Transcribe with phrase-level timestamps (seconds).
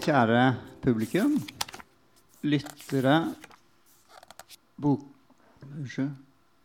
[0.00, 1.34] Kjære publikum,
[2.48, 3.34] lyttere,
[4.80, 5.02] bok...
[5.60, 6.14] Unnskyld.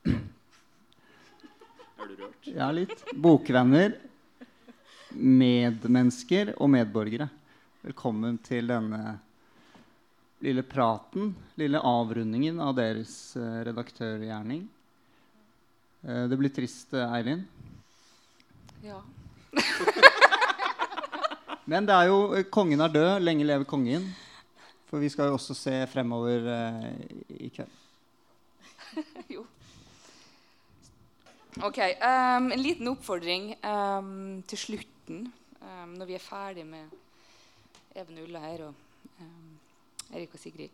[0.08, 2.48] Er du rørt?
[2.48, 2.96] Ja, litt.
[3.12, 3.98] Bokvenner,
[5.20, 7.28] medmennesker og medborgere.
[7.84, 9.20] Velkommen til denne
[10.48, 14.64] lille praten, lille avrundingen av deres eh, redaktørgjerning.
[16.08, 17.48] Eh, det blir trist, Eilin Eirin.
[18.88, 19.04] Ja.
[21.66, 23.24] Men det er jo eh, kongen er død.
[23.26, 24.06] Lenge leve kongen.
[24.86, 26.92] For vi skal jo også se fremover eh,
[27.42, 27.74] i kveld.
[29.34, 29.46] jo.
[31.66, 31.80] OK.
[31.80, 35.26] Um, en liten oppfordring um, til slutten,
[35.62, 36.94] um, når vi er ferdig med
[37.96, 38.82] Even Ulla her og
[40.12, 40.70] Erik og Sigrid.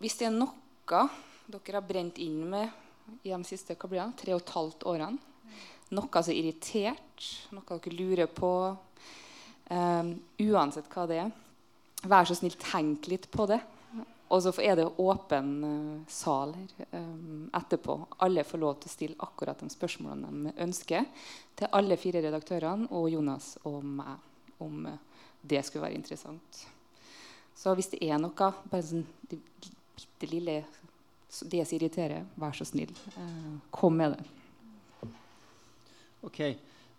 [0.00, 0.56] Hvis det er noe
[0.88, 4.86] dere har brent inn med i de siste hva blir det, tre og et halvt
[4.88, 5.20] årene,
[5.96, 8.50] noe som er irritert, noe dere lurer på,
[9.74, 10.14] ehm,
[10.48, 11.32] uansett hva det er,
[12.08, 13.60] vær så snill, tenk litt på det.
[14.28, 17.12] Og så er det åpen eh, sal her eh,
[17.56, 17.94] etterpå.
[18.24, 21.06] Alle får lov til å stille akkurat de spørsmålene de ønsker
[21.56, 24.18] til alle fire redaktørene og Jonas og meg,
[24.60, 24.98] om eh,
[25.40, 26.60] det skulle være interessant.
[27.56, 30.60] Så hvis det er noe, bare sånn det bitte lille
[31.28, 35.10] det som irriterer, vær så snill, eh, kom med det.
[36.28, 36.40] Ok,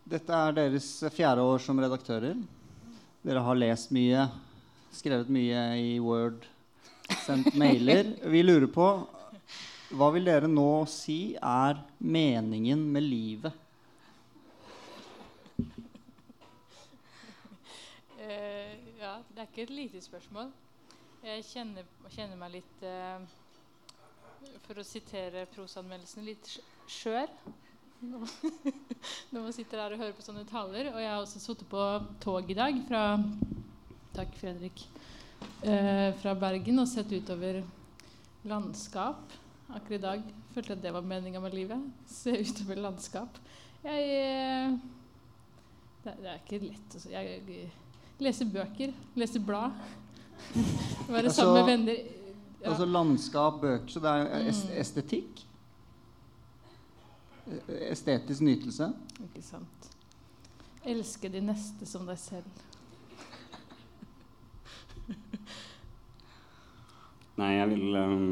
[0.10, 2.34] Dette er deres fjerde år som redaktører.
[3.20, 4.22] Dere har lest mye,
[4.96, 6.46] skrevet mye i Word,
[7.26, 8.14] sendt mailer.
[8.34, 8.86] Vi lurer på
[9.90, 13.56] hva vil dere nå si er meningen med livet?
[18.20, 20.52] Uh, ja, det er ikke et lite spørsmål.
[21.26, 23.20] Jeg kjenner, kjenner meg litt uh,
[24.68, 26.64] For å sitere prosanmeldelsen litt skj-
[27.00, 27.34] skjør.
[28.02, 30.92] Når man sitter her og hører på sånne taler.
[30.94, 31.84] Og jeg har også sittet på
[32.24, 33.04] tog i dag fra
[34.16, 34.86] Takk, Fredrik.
[35.64, 37.62] Eh, fra Bergen og sett utover
[38.50, 39.36] landskap.
[39.70, 40.24] Akkurat i dag
[40.56, 41.84] følte jeg at det var meninga med livet.
[42.10, 43.38] Se utover landskap.
[43.84, 44.80] Jeg eh,
[46.06, 47.12] det, det er ikke lett å si.
[47.14, 47.68] Jeg,
[48.24, 49.76] leser bøker, leser blad.
[51.12, 52.16] Være Altså- sammen med venner.
[52.60, 52.74] Ja.
[52.74, 55.46] Altså landskap, bøker Så det er est estetikk?
[57.90, 58.92] Estetisk nytelse?
[59.26, 59.92] Ikke sant.
[60.88, 62.66] Elske de neste som deg selv.
[67.40, 68.24] Nei, jeg vil um,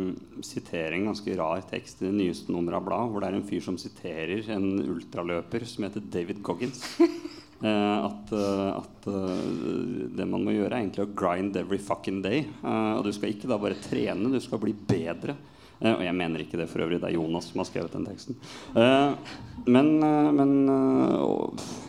[0.43, 3.45] sitere en ganske rar tekst i det nyeste nummeret av bladet, hvor det er en
[3.47, 6.81] fyr som siterer en ultraløper som heter David Goggins.
[6.99, 12.19] Uh, at uh, at uh, det man må gjøre, er egentlig å grind every fucking
[12.25, 12.43] day.
[12.43, 15.37] Eh, og du skal ikke da bare trene, du skal bli bedre.
[15.81, 17.01] Eh, og jeg mener ikke det for øvrig.
[17.01, 18.39] Det er Jonas som har skrevet den teksten.
[18.75, 19.35] Eh,
[19.67, 20.57] men eh, men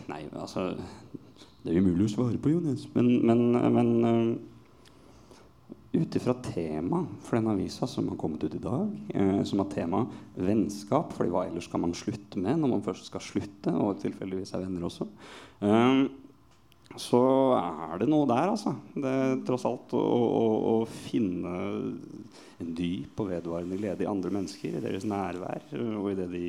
[0.09, 0.71] Nei, altså
[1.65, 2.87] Det er umulig å svare på, Jonas.
[2.95, 3.43] Men, men,
[3.75, 4.39] men
[5.93, 9.71] ut ifra temaet for den avisa som har kommet ut i dag, eh, som har
[9.73, 10.05] tema
[10.37, 14.53] vennskap, fordi hva ellers skal man slutte med når man først skal slutte, og tilfeldigvis
[14.55, 15.09] er venner også,
[15.65, 16.03] eh,
[16.99, 17.23] så
[17.57, 18.75] er det noe der, altså.
[18.95, 21.55] Det er tross alt å, å, å finne
[22.63, 26.29] en dyp og vedvarende glede i andre mennesker, i deres nærvær, eh, og i det
[26.33, 26.47] de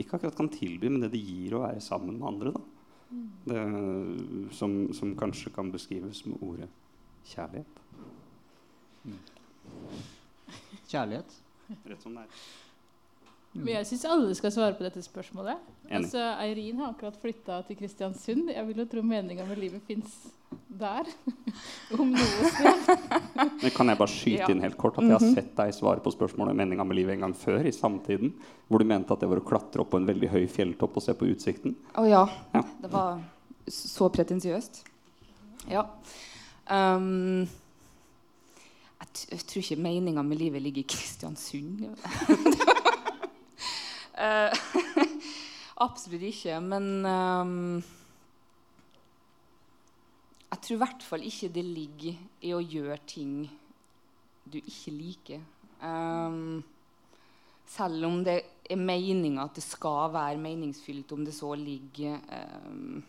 [0.00, 2.54] ikke akkurat kan tilby, men det de gir å være sammen med andre.
[2.56, 2.68] da.
[3.44, 3.62] Det,
[4.56, 6.68] som, som kanskje kan beskrives med ordet
[7.28, 7.80] kjærlighet.
[10.88, 11.34] Kjærlighet?
[11.84, 12.40] Rett som det er.
[13.54, 15.58] Men jeg syns alle skal svare på dette spørsmålet.
[15.90, 15.98] Enig.
[15.98, 18.48] Altså, Eirin har akkurat flytta til Kristiansund.
[18.48, 20.14] Jeg vil jo tro meninga med livet fins
[20.72, 21.04] der.
[22.00, 22.88] Om noe sted.
[23.36, 24.48] Men kan jeg bare skyte Ja.
[24.54, 27.18] inn helt kort at jeg har sett deg svare på spørsmålet om meninga med livet
[27.18, 28.32] en gang før, i samtiden,
[28.68, 31.04] hvor du mente at det var å klatre opp på en veldig høy fjelltopp og
[31.04, 31.76] se på utsikten.
[32.00, 32.24] Å ja.
[32.56, 32.64] Ja.
[32.80, 33.20] Det var
[33.68, 34.80] så pretensiøst.
[35.70, 35.84] Ja.
[36.72, 37.44] Um,
[39.02, 41.84] jeg, t jeg tror ikke meninga med livet ligger i Kristiansund.
[44.12, 44.52] Eh,
[45.86, 46.58] absolutt ikke.
[46.60, 47.82] Men um,
[50.52, 53.36] jeg tror i hvert fall ikke det ligger i å gjøre ting
[54.44, 55.44] du ikke liker.
[55.82, 56.60] Um,
[57.72, 58.36] selv om det
[58.70, 62.20] er meninga at det skal være meningsfylt, om det så ligger
[62.68, 63.00] um,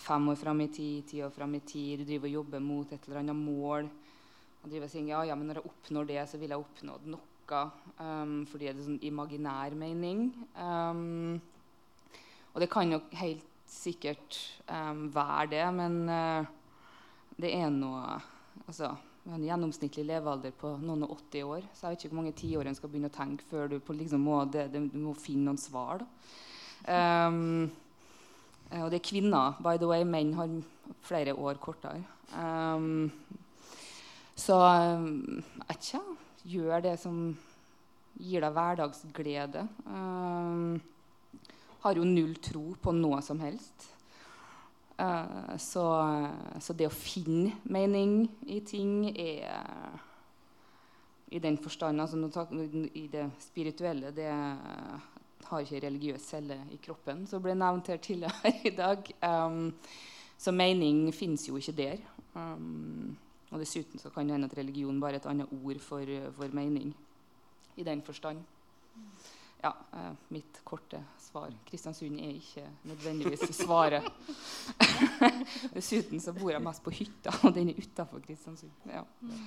[0.00, 2.92] fem år fram i tid, ti år fram i tid, du driver og jobber mot
[2.92, 3.90] et eller annet mål
[4.60, 6.96] og driver og sier ja, ja, men når jeg oppnår det, så vil jeg oppnå
[7.10, 7.29] noe.
[8.00, 10.30] Um, fordi det er sånn imaginær mening.
[10.56, 11.40] Um,
[12.54, 16.48] og det kan jo helt sikkert um, være det, men uh,
[17.40, 18.20] det er noe
[18.68, 18.90] Altså,
[19.30, 22.68] en gjennomsnittlig levealder på noen og 80 år, så jeg vet ikke hvor mange tiår
[22.68, 26.04] en skal begynne å tenke før du liksom må, det, du må finne noen svar.
[26.86, 27.70] Um,
[28.78, 30.04] og det er kvinner, by the way.
[30.06, 30.50] Menn har
[31.06, 32.02] flere år kortere.
[32.30, 33.10] Um,
[34.38, 36.04] så jeg vet ikke.
[36.48, 37.16] Gjør det som
[38.20, 39.64] gir deg hverdagsglede.
[39.86, 40.80] Um,
[41.80, 43.88] har jo null tro på noe som helst.
[45.00, 45.84] Uh, så,
[46.60, 49.48] så, det å finne mening i ting er
[51.32, 52.18] I den forstand altså,
[52.92, 54.28] I det spirituelle det
[55.50, 59.08] har ikke religiøs celle i kroppen, som ble nevnt her tidligere i dag.
[59.24, 59.72] Um,
[60.40, 62.04] så mening fins jo ikke der.
[62.34, 63.16] Um,
[63.50, 66.56] og dessuten så kan det hende at religion bare er et annet ord for, for
[66.56, 66.94] mening
[67.76, 68.42] i den forstand.
[69.62, 71.50] Ja, eh, mitt korte svar.
[71.68, 74.06] Kristiansund er ikke nødvendigvis svaret.
[75.74, 78.72] Dessuten så bor jeg mest på hytta, og den er utafor Kristiansund.
[78.88, 79.02] Ja.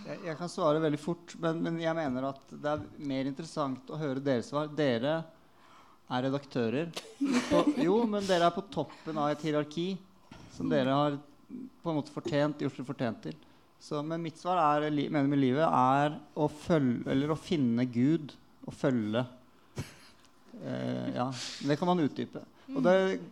[0.06, 3.90] Jeg, jeg, kan svare veldig fort, men, men, jeg mener at det er mer interessant
[3.90, 4.70] å høre deres svar.
[4.70, 5.16] Dere
[6.14, 6.94] er redaktører.
[7.50, 9.94] På, jo, men dere er på toppen av et hierarki
[10.54, 11.18] som dere har
[11.82, 13.42] på en måte fortjent, gjort dere fortjent til.
[13.84, 18.32] Så, men mitt svar er, mener med livet er å, følge, eller å finne Gud
[18.68, 19.26] og følge.
[20.64, 21.26] Eh, ja,
[21.68, 22.40] Det kan man utdype.
[22.72, 22.92] Og da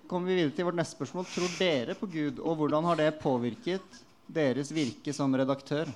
[0.09, 1.27] kommer vi videre til vårt neste spørsmål.
[1.31, 5.87] Tror dere på Gud, og hvordan har det påvirket deres virke som redaktør?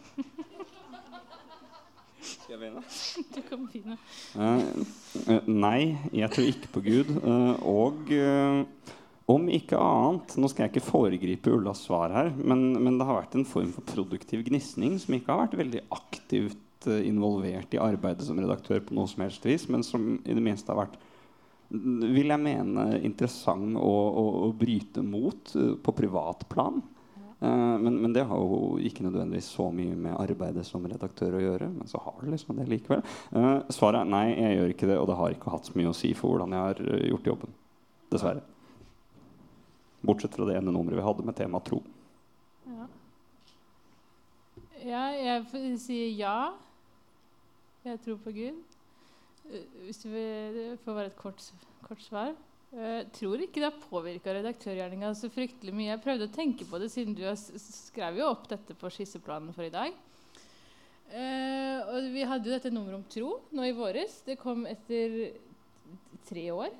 [2.21, 2.85] Skal jeg begynne?
[3.35, 3.97] Du kan begynne.
[4.37, 7.11] Eh, nei, jeg tror ikke på Gud.
[7.19, 8.63] Uh, og uh,
[9.31, 13.23] om ikke annet Nå skal jeg ikke foregripe Ullas svar her, men, men, det har
[13.23, 18.27] vært en form for produktiv gnisning som ikke har vært veldig aktivt involvert i arbeidet
[18.27, 20.99] som redaktør på noe som helst vis, men som i det minste har vært
[21.69, 25.49] vil jeg mene interessant å, å, å bryte mot
[25.81, 26.77] på privat plan.
[27.41, 31.71] men, men, det har jo ikke nødvendigvis så mye med arbeidet som redaktør å gjøre.
[31.73, 33.01] Men så har det liksom det likevel.
[33.73, 35.97] Svaret er nei, jeg gjør ikke det, og det har ikke hatt så mye å
[35.97, 37.57] si for hvordan jeg har gjort jobben.
[38.13, 38.45] Dessverre.
[40.05, 41.81] Bortsett fra det ene nummeret vi hadde med tema tro.
[42.65, 42.87] Ja.
[44.85, 46.37] ja jeg sier ja.
[47.85, 48.63] Jeg tror på Gud.
[49.85, 51.43] Hvis du vil få være et kort,
[51.85, 52.33] kort svar.
[52.75, 55.91] Jeg tror ikke det har påvirka redaktørgjerninga så fryktelig mye.
[55.93, 59.67] Jeg prøvde å tenke på det siden du skrev jo opp dette på skisseplanen for
[59.67, 59.93] i dag.
[61.05, 64.17] Uh, og vi hadde jo dette nummeret om tro nå i våres.
[64.25, 65.35] Det kom etter
[66.27, 66.71] tre år.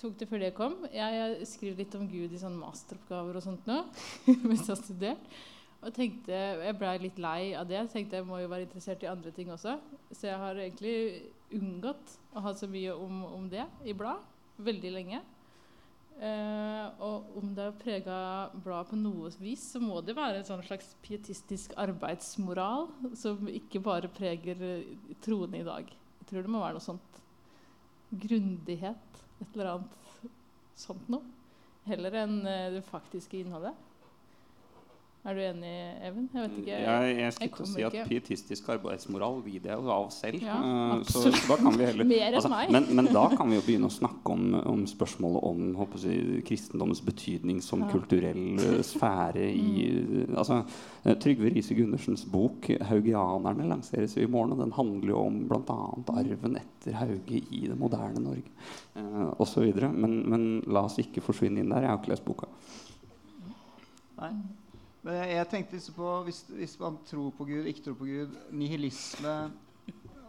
[0.00, 0.78] Tok det før det kom.
[0.92, 3.80] Jeg, jeg skrev litt om Gud i sånn masteroppgaver og sånt nå.
[4.48, 5.34] mens jeg studert.
[5.84, 7.82] Og tenkte, Jeg blei litt lei av det.
[7.92, 9.76] Tenkte jeg må jo være interessert i andre ting også.
[10.10, 10.96] Så jeg har egentlig
[11.54, 14.22] unngått å ha så mye om, om det i blad
[14.64, 15.20] veldig lenge.
[16.14, 18.18] Eh, og om det har prega
[18.54, 22.86] bladet på noe vis, så må det være en sånn slags pietistisk arbeidsmoral
[23.18, 24.62] som ikke bare preger
[25.24, 25.90] troende i dag.
[26.20, 27.20] Jeg tror det må være noe sånt
[28.10, 30.28] grundighet, et eller annet
[30.78, 31.24] sånt noe.
[31.88, 33.74] Heller enn uh, det faktiske innholdet.
[35.24, 35.70] Er du enig,
[36.04, 36.24] Even?
[36.34, 36.78] Jeg vet ikke.
[36.84, 40.42] Jeg, jeg skulle ikke si at pietistisk arbeidsmoral lider jeg av selv.
[40.44, 42.72] Ja, uh, så, så, da kan vi heller Mer altså, meg.
[42.74, 47.00] Men, men, da kan vi jo begynne å snakke om, om spørsmålet om si, kristendommens
[47.06, 47.88] betydning som ja.
[47.94, 50.34] kulturell uh, sfære i mm.
[50.42, 50.58] altså,
[51.24, 54.52] Trygve Riise Gundersens bok 'Haugianerne' lanseres jo i morgen.
[54.52, 55.78] og Den handler jo om bl.a.
[56.18, 58.52] arven etter Hauge i det moderne Norge
[59.00, 59.72] uh, osv.
[59.88, 61.88] Men, men la oss ikke forsvinne inn der.
[61.88, 62.50] Jeg har ikke lest boka.
[64.20, 64.34] Nei.
[65.04, 68.36] Men jeg, tenkte liksom på hvis, hvis, man tror på Gud, ikke tror på Gud,
[68.56, 69.34] nihilisme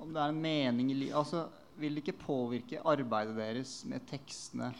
[0.03, 1.45] Om det er en mening i livet altså,
[1.79, 4.73] Vil det ikke påvirke arbeidet deres med tekstene?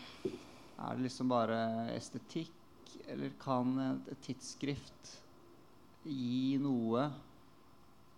[0.76, 1.60] Er det liksom bare
[1.96, 2.52] estetikk?
[3.08, 5.14] Eller kan et, et tidsskrift
[6.06, 7.08] gi noe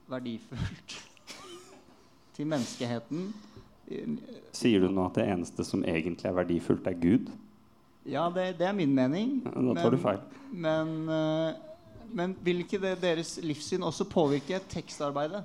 [0.09, 0.95] verdifullt
[2.37, 3.29] til menneskeheten?
[4.55, 7.31] Sier du nå at det eneste som egentlig er verdifullt, er Gud?
[8.07, 9.39] Ja, det, det er min mening.
[9.45, 10.21] Ja, da tar men, du feil.
[10.51, 11.66] Men, uh,
[12.15, 15.43] men vil ikke det, deres livssyn også påvirke tekstarbeidet?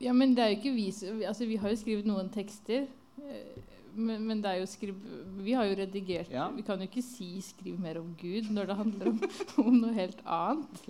[0.00, 0.86] Ja, men det er jo ikke vi
[1.26, 2.86] altså, Vi har jo skrevet noen tekster.
[3.20, 3.58] Eh,
[3.92, 4.94] men, men, det er jo skriv,
[5.42, 6.46] vi har jo redigert ja.
[6.54, 9.20] Vi kan jo ikke si 'skriv mer om Gud' når det handler om,
[9.66, 10.84] om noe helt annet.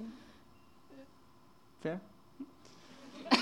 [1.81, 1.99] Fair.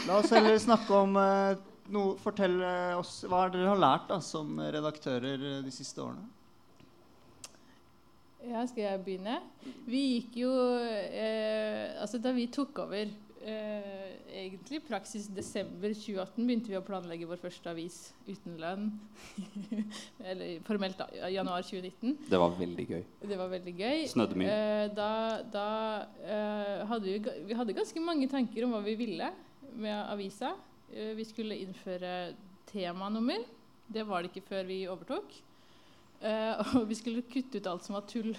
[0.06, 1.58] La oss heller snakke om uh,
[1.90, 2.60] noe, Fortell
[2.96, 6.37] oss hva dere har lært da, som redaktører de siste årene.
[8.46, 9.40] Ja, skal jeg begynne?
[9.88, 13.08] Vi gikk jo eh, Altså, da vi tok over
[13.42, 17.96] eh, egentlig praksis desember 2018 begynte vi å planlegge vår første avis
[18.28, 18.92] uten lønn.
[20.30, 22.30] Eller formelt da, januar 2019.
[22.30, 23.02] Det var veldig gøy.
[23.24, 24.06] Det var veldig gøy.
[24.12, 24.54] Snødde mye.
[24.54, 25.10] Eh, da,
[25.58, 25.68] da
[26.22, 29.32] eh, hadde vi, vi hadde ganske mange tanker om hva vi ville
[29.78, 30.54] med avisa.
[30.92, 32.36] Eh, vi skulle innføre
[32.70, 33.42] temanummer.
[33.88, 35.34] Det var det ikke før vi overtok.
[36.18, 38.32] Eh, og vi skulle kutte ut alt som var tull.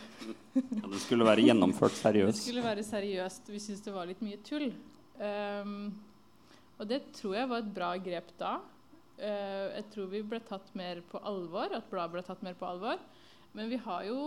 [0.53, 2.39] Ja, det skulle være gjennomført seriøst.
[2.41, 3.51] Det skulle være seriøst.
[3.53, 4.73] Vi syntes det var litt mye tull.
[5.19, 5.93] Um,
[6.79, 8.57] og det tror jeg var et bra grep da.
[9.19, 12.67] Uh, jeg tror vi ble tatt mer på alvor, at bladet ble tatt mer på
[12.67, 12.99] alvor.
[13.55, 14.19] Men vi har jo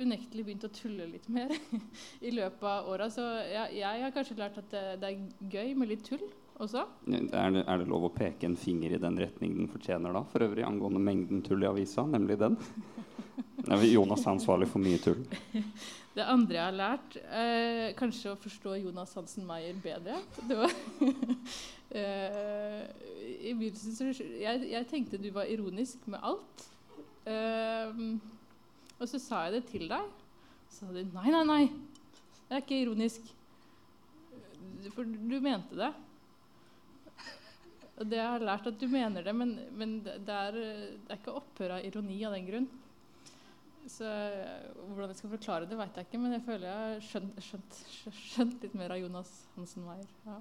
[0.00, 1.50] unektelig begynt å tulle litt mer
[2.26, 3.10] i løpet av åra.
[3.10, 6.22] Så jeg, jeg har kanskje lært at det, det er gøy med litt tull
[6.60, 6.84] også.
[7.08, 10.24] Er det, er det lov å peke en finger i den retning den fortjener, da?
[10.32, 12.58] For øvrig angående mengden tull i avisa, nemlig den.
[13.96, 15.22] Jonas er ansvarlig for mye tull.
[16.12, 20.18] Det andre jeg har lært, eh, kanskje å forstå Jonas Hansen Meyer bedre.
[20.44, 20.74] Det var
[21.96, 22.82] eh,
[23.48, 26.66] I begynnelsen så jeg, jeg tenkte du var ironisk med alt.
[27.24, 28.02] Eh,
[28.98, 30.12] og så sa jeg det til deg.
[30.68, 31.62] Så sa du nei, nei, nei.
[32.44, 33.32] Det er ikke ironisk.
[34.92, 35.94] For du mente det.
[38.02, 41.20] Og det jeg har lært at du mener det, men, men det, er, det er
[41.20, 42.66] ikke opphør av ironi av den grunn.
[43.90, 47.04] Så eh, Hvordan jeg skal forklare det, vet jeg ikke, men jeg føler jeg har
[47.06, 47.78] skjønt, skjønt,
[48.18, 50.10] skjønt litt mer av Jonas Hansen-Weier.
[50.26, 50.40] Ja.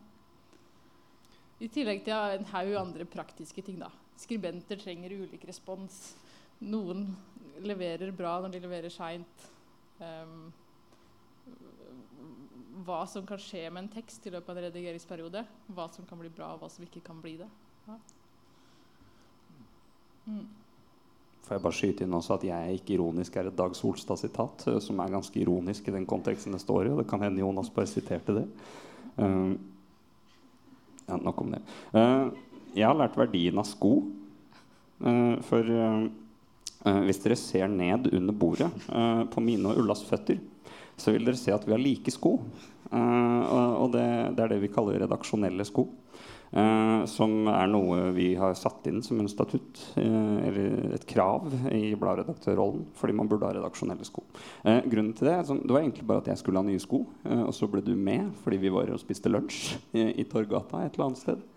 [1.62, 3.77] I tillegg til en haug andre praktiske ting.
[3.82, 3.91] da.
[4.18, 6.00] Skribenter trenger ulik respons.
[6.65, 7.12] Noen
[7.62, 9.46] leverer bra når de leverer seint.
[10.01, 10.50] Um,
[12.86, 15.44] hva som kan skje med en tekst i løpet av en redigeringsperiode.
[15.76, 17.50] Hva som kan bli bra, og hva som ikke kan bli det.
[17.88, 17.98] Ja.
[20.28, 20.46] Mm.
[21.42, 24.68] Får jeg bare skyte inn også at 'jeg er ikke ironisk' er et Dag Solstad-sitat
[24.68, 26.92] uh, som er ganske ironisk i den konteksten det står i.
[26.92, 28.48] Og det kan hende Jonas bare siterte det.
[29.18, 29.58] Uh,
[31.10, 31.62] ja, nok om det.
[31.94, 32.32] Uh,
[32.76, 34.18] jeg har lært verdien av sko.
[35.02, 35.64] for
[36.84, 38.70] hvis dere ser ned under bordet
[39.34, 40.38] på mine og Ullas føtter,
[41.01, 42.38] så vil dere se at vi har like sko.
[42.91, 44.05] og det,
[44.38, 45.88] det er det vi kaller redaksjonelle sko.
[46.51, 51.46] Uh, som er noe vi har satt inn som en statutt, uh, eller et krav,
[51.72, 52.89] i bladredaktørrollen.
[53.00, 54.25] Fordi man burde ha redaksjonelle sko.
[54.65, 57.05] Uh, grunnen til Det sånn, det var egentlig bare at jeg skulle ha nye sko.
[57.31, 60.98] og så ble du med fordi vi var og spiste lunsj i, i Torgata et
[60.98, 61.48] eller annet sted.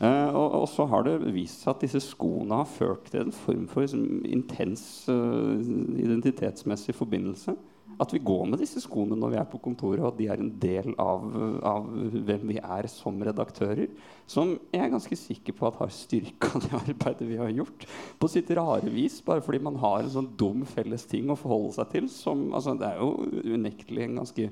[0.00, 3.66] Og, og, så har det vist seg at disse skoene har ført til en form
[3.68, 7.52] for liksom, intens identitetsmessig forbindelse
[8.00, 10.40] at vi går med disse skoene når vi er på kontoret, og at de er
[10.40, 11.26] en del av,
[11.66, 11.88] av
[12.28, 13.90] hvem vi er som redaktører.
[14.30, 17.84] Som jeg er ganske sikker på at har styrka det arbeidet vi har gjort.
[18.20, 21.76] På sitt rare vis, bare fordi man har en sånn dum felles ting å forholde
[21.76, 22.08] seg til.
[22.12, 24.48] Som, altså, det er jo unektelig en ganske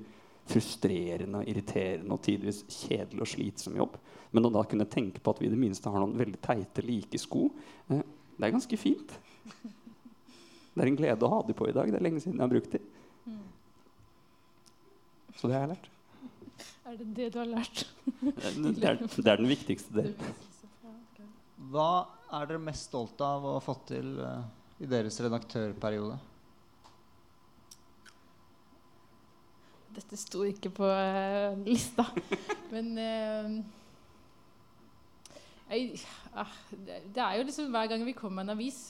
[0.48, 3.96] frustrerende, irriterende og tidvis kjedelig og slitsom jobb.
[4.36, 6.84] Men å da kunne tenke på at vi i det minste har noen veldig teite,
[6.84, 7.48] like sko,
[7.88, 8.04] eh,
[8.38, 9.16] det er ganske fint.
[10.78, 11.90] Det er en glede å ha de på i dag.
[11.90, 12.78] Det er lenge siden jeg har brukt de.
[15.38, 15.88] Så det har jeg lært.
[16.88, 17.84] Er det det du har lært?
[18.38, 20.36] Det er, det er den viktigste delen.
[21.70, 21.90] Hva
[22.32, 24.40] er dere mest stolt av å ha fått til uh,
[24.82, 26.16] i deres redaktørperiode?
[29.98, 32.06] Dette sto ikke på uh, lista,
[32.72, 33.58] men uh,
[35.68, 36.00] jeg,
[36.32, 38.80] ah, det, det er jo liksom Hver gang vi kommer med en avis,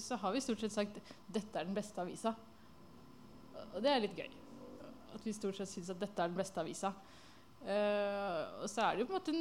[0.00, 2.34] så har vi stort sett sagt 'dette er den beste avisa'.
[3.74, 4.30] Og det er litt gøy.
[5.14, 6.94] At vi stort sett syns at dette er den beste avisa.
[7.66, 9.32] Uh, og så er det jo på en måte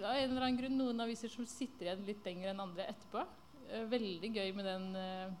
[0.00, 3.24] av en eller annen grunn noen aviser som sitter igjen litt lenger enn andre etterpå.
[3.68, 5.34] Uh, veldig gøy med den uh,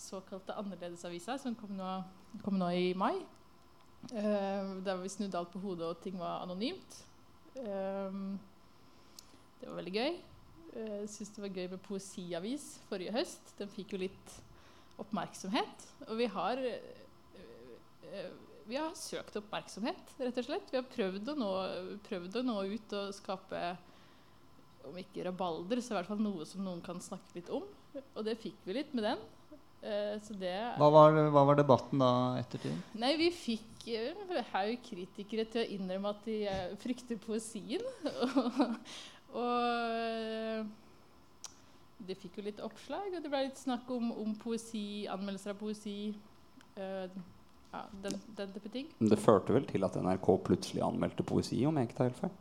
[0.00, 1.90] såkalte annerledesavisa som kom nå,
[2.42, 3.16] kom nå i mai.
[4.06, 6.98] der vi snudde alt på hodet og ting var anonymt.
[7.54, 7.64] det
[9.66, 10.18] var veldig gøy.
[10.76, 13.54] Jeg syns det var gøy med poesiavis forrige høst.
[13.58, 14.36] Den fikk jo litt
[15.00, 15.88] oppmerksomhet.
[16.06, 16.62] Og vi har
[18.66, 20.70] vi har søkt oppmerksomhet, rett og slett.
[20.72, 21.50] Vi har prøvd å nå,
[22.08, 23.62] prøvd å nå ut og skape
[24.86, 27.64] om ikke rabalder, så i hvert fall noe som noen kan snakke litt om.
[27.96, 29.24] Og det fikk vi litt med den.
[29.86, 32.74] Det, hva, var, hva, var, debatten da ettertid?
[32.98, 37.84] Nei, Vi fikk en uh, haug kritikere til å innrømme at de uh, frykter poesien.
[39.36, 40.66] og
[41.96, 45.54] og det fikk jo litt oppslag, og det ble litt snakk om, om poesi, anmeldelser
[45.54, 45.96] av poesi.
[46.76, 47.06] Uh,
[47.76, 48.88] ja, den, den, type ting.
[48.98, 52.34] Det førte vel til at NRK plutselig anmeldte poesi, om jeg ikke tar helt feil?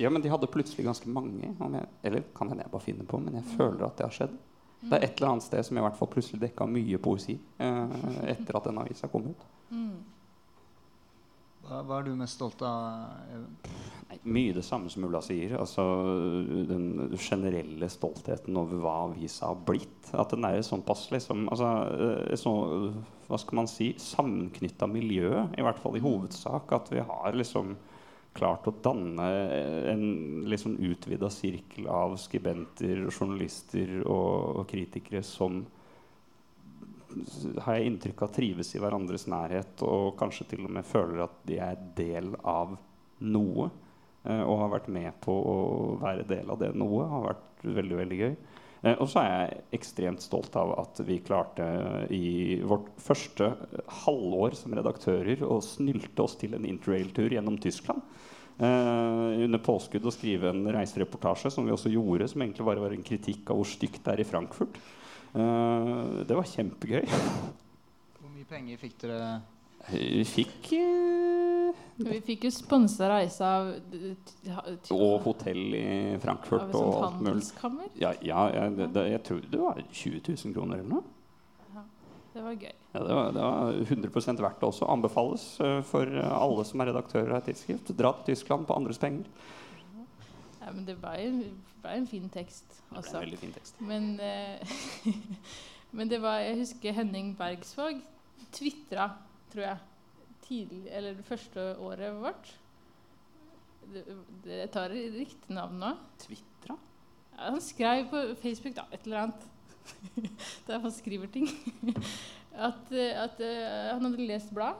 [0.00, 1.50] Ja, men de hadde plutselig ganske mange.
[1.50, 3.56] Jeg, eller kan hende jeg bare finner på, men jeg mm.
[3.58, 4.38] føler at det har skjedd.
[4.80, 7.90] Det er et eller annet sted som i hvert fall plutselig dekka mye poesi eh,
[8.32, 9.42] etter at den avisa kom ut.
[9.68, 9.98] Mm.
[11.70, 13.12] Hva, hva, er du mest stolt av?
[14.10, 15.54] Nei, mye det samme som Ulla sier.
[15.54, 15.84] Altså,
[16.66, 20.10] den generelle stoltheten over hva avisa har blitt.
[20.10, 21.70] At den er sånn pass liksom, altså,
[22.42, 22.54] så,
[23.28, 23.92] Hva skal man si?
[24.02, 26.74] Sammenknytta miljø, i hvert fall i hovedsak.
[26.74, 27.76] At vi har liksom
[28.34, 29.28] klart å danne
[29.92, 30.04] en
[30.50, 35.62] liksom utvida sirkel av skribenter, journalister og, og kritikere som
[37.64, 41.38] har jeg inntrykk av trives i hverandres nærhet og kanskje til og med føler at
[41.48, 42.76] de er del av
[43.20, 43.70] noe.
[44.24, 45.58] eh, og har vært med på å
[46.00, 47.06] være del av det noe.
[47.08, 48.34] Har vært veldig, veldig gøy.
[48.82, 52.28] Eh, og så er jeg ekstremt stolt av at vi klarte eh, i
[52.64, 53.52] vårt første
[54.04, 58.04] halvår som redaktører å snylte oss til en interrail-tur gjennom Tyskland.
[58.60, 62.92] Uh, under påskudd å skrive en reisereportasje, som vi også gjorde, som egentlig bare var
[62.92, 64.76] en kritikk av hvor stygt det er i Frankfurt.
[65.34, 67.06] Eh, det var kjempegøy.
[68.18, 69.28] Hvor mye penger fikk dere?
[69.90, 73.70] Vi fikk eh, Vi fikk jo sponsa reise av
[74.92, 75.86] Og hotell i
[76.20, 77.46] Frankfurt et og alt mulig.
[78.02, 81.16] Ja, ja jeg, det, jeg tror det var 20 000 kroner eller noe.
[82.30, 82.74] Det var gøy.
[82.92, 84.86] Ja, det, var, det var 100 verdt det også.
[84.86, 87.94] Anbefales eh, for alle som er redaktører av et tidsskrift.
[87.98, 89.26] Dra til Tyskland på andres penger.
[90.70, 91.38] Ja, men det ble en,
[91.82, 92.76] ble en fin tekst.
[92.78, 93.78] Det ble en veldig fin tekst.
[93.82, 94.74] Men, eh,
[95.98, 97.98] men det var Jeg husker Henning Bergsvåg
[98.54, 99.08] tvitra,
[99.50, 99.80] tror jeg,
[100.44, 102.52] tidlig, eller det første året vårt.
[103.90, 104.04] Det,
[104.44, 105.90] det, jeg tar riktig navn nå.
[106.22, 106.76] Tvitra?
[107.34, 109.48] Ja, han skrev på Facebook da, et eller annet.
[110.68, 111.50] Der han skriver ting.
[112.54, 114.78] At, eh, at uh, han hadde lest blad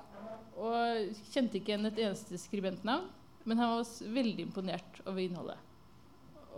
[0.59, 3.07] og kjente ikke igjen et eneste skribentnavn.
[3.49, 5.70] Men han var veldig imponert over innholdet.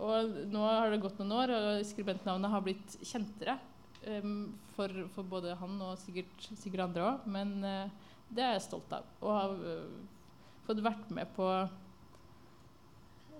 [0.01, 3.59] Og nå har det gått noen år, og skribentnavnet har blitt kjentere.
[4.03, 7.29] Um, for, for både han og sikkert, sikkert andre òg.
[7.35, 9.07] Men uh, det er jeg stolt av.
[9.23, 10.27] Å ha uh,
[10.67, 11.49] fått vært med på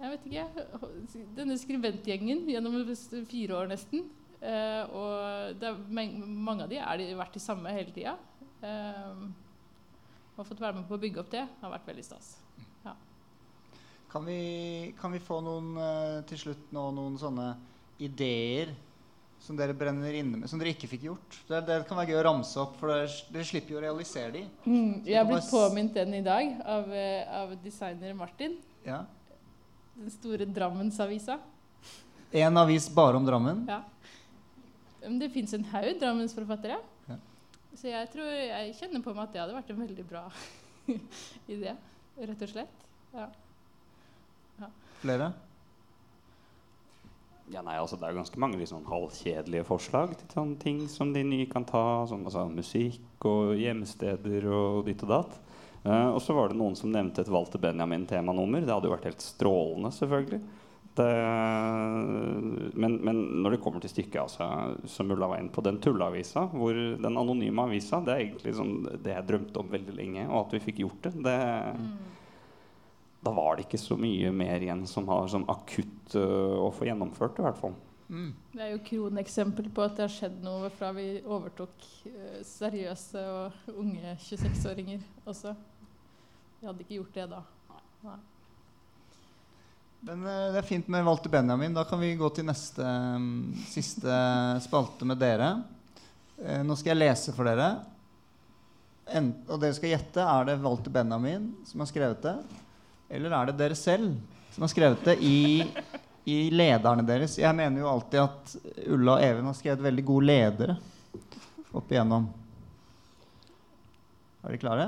[0.03, 0.63] jeg vet ikke,
[1.37, 2.75] denne skribentgjengen gjennom
[3.29, 4.07] fire år nesten.
[4.43, 8.17] Uh, og det er, mange av de har vært de samme hele tida.
[8.63, 9.23] Eh,
[10.37, 12.33] og fått være med på å bygge opp det har vært veldig stas.
[14.13, 17.47] Kan vi, kan vi få noen eh, til slutt nå noen sånne
[18.05, 18.69] ideer
[19.41, 21.37] som dere brenner inne med, som dere ikke fikk gjort?
[21.49, 24.29] Det, det kan være gøy å ramse opp, for dere, dere slipper jo å realisere
[24.35, 24.43] de.
[25.09, 28.59] jeg har blitt påminnet den i dag av, eh, av designer Martin.
[28.85, 29.01] Ja.
[29.97, 31.39] Den store Drammensavisa.
[32.33, 33.65] En avis bare om Drammen.
[33.69, 33.81] Ja.
[35.09, 36.77] Det fins en haug Drammensforfattere.
[37.09, 37.17] Ja.
[37.73, 40.27] Så jeg tror jeg kjenner på meg at det hadde vært en veldig bra
[41.57, 41.73] idé.
[42.21, 42.85] Rett og slett.
[43.13, 43.27] Ja.
[45.03, 45.33] Flere?
[47.51, 50.79] Ja, nei, altså Det er jo ganske mange litt sånn halvkjedelige forslag til sånne ting
[50.89, 52.05] som de nye kan ta.
[52.09, 55.37] Som altså, musikk og hjemsteder og ditt og datt.
[55.83, 58.63] Eh, og så var det noen som nevnte et Walter Benjamin-temanummer.
[58.63, 60.41] Det hadde jo vært helt strålende, selvfølgelig.
[60.93, 61.09] Det,
[62.77, 64.47] men, men når det kommer til stykket, altså,
[64.87, 68.75] som Ulla var inne på, den tulleavisa, hvor den anonyme avisa, det er egentlig sånn,
[69.01, 71.15] det jeg drømte om veldig lenge, og at vi fikk gjort det.
[71.25, 71.37] det
[73.23, 76.87] da var det ikke så mye mer igjen som har som akutt uh, å få
[76.89, 77.39] gjennomført.
[77.39, 77.75] i hvert fall.
[78.09, 78.33] Mm.
[78.51, 83.23] Det er jo kroneksempel på at det har skjedd noe fra vi overtok uh, seriøse
[83.31, 85.55] og unge 26-åringer også.
[86.59, 87.43] Vi hadde ikke gjort det da.
[88.03, 88.19] Nei.
[90.03, 91.75] Men uh, det er fint med Walter Benjamin.
[91.75, 94.19] Da kan vi gå til neste um, siste
[94.67, 95.55] spalte med dere.
[96.41, 97.69] Eh, nå skal jeg lese for dere.
[99.13, 102.37] En, og dere skal gjette er det Walter Benjamin som har skrevet det,
[103.13, 104.15] eller er det dere selv
[104.53, 105.65] som har skrevet det i,
[106.29, 107.37] i lederne deres.
[107.41, 108.53] Jeg mener jo alltid at
[108.85, 110.77] Ulla og Even har skrevet veldig gode ledere
[111.73, 112.27] opp igjennom.
[114.43, 114.87] Er dere klare?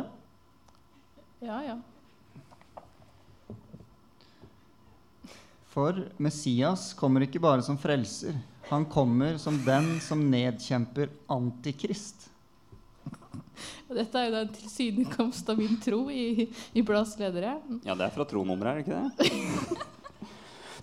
[1.45, 1.77] Ja, ja.
[5.75, 8.37] For Messias kommer ikke bare som frelser.
[8.69, 12.29] Han kommer som den som nedkjemper Antikrist.
[13.95, 17.57] Dette er jo da en tilsynekomst av min tro i, i Blads ledere.
[17.87, 19.83] Ja, det er fra tronummeret, er det ikke det?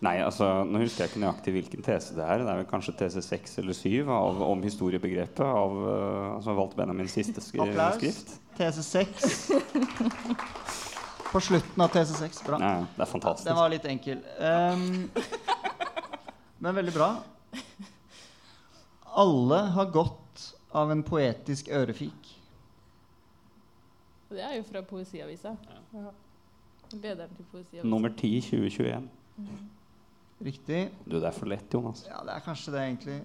[0.02, 2.42] Nei, altså, Nå husker jeg ikke nøyaktig hvilken tese det er.
[2.42, 6.74] Det er vel kanskje tese 6 eller 7 av, om historiebegrepet av uh, altså Walt
[6.78, 8.00] Benjamins siste skri Applaus.
[8.00, 8.32] skrift.
[8.58, 9.52] Tese 6.
[11.30, 12.42] På slutten av tese 6.
[12.48, 12.58] Bra.
[12.58, 13.46] Ja, det er fantastisk.
[13.46, 14.18] Den var litt enkel.
[14.42, 15.06] Um,
[16.58, 17.12] men veldig bra.
[19.22, 20.18] Alle har godt
[20.82, 22.21] av en poetisk ørefik.
[24.32, 25.50] Og det er jo fra Poesiavisa.
[25.92, 26.10] Ja.
[27.02, 27.84] Lederen til Poesiavisa.
[27.84, 29.10] Nummer 10 2021.
[30.46, 30.78] Riktig.
[31.04, 32.06] Du, det er for lett, Jonas.
[32.08, 33.18] Ja, det er kanskje det, egentlig.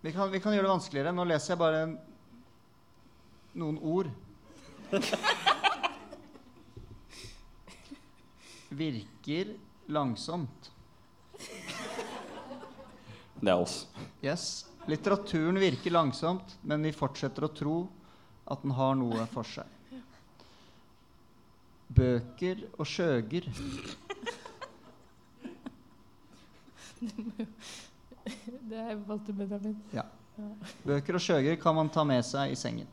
[0.00, 1.12] Vi kan, vi kan gjøre det vanskeligere.
[1.12, 1.82] Nå leser jeg bare
[3.60, 4.08] noen ord.
[8.80, 9.52] Virker
[9.92, 10.72] langsomt.
[13.36, 13.82] Det er oss.
[14.24, 14.64] Yes.
[14.88, 17.82] Litteraturen virker langsomt, men vi fortsetter å tro
[18.48, 19.76] at den har noe for seg.
[21.88, 23.48] Bøker og skjøger.
[28.68, 29.76] Det er Walter Benjamin.
[30.84, 32.88] Bøker og skjøger kan man ta med seg i sengen.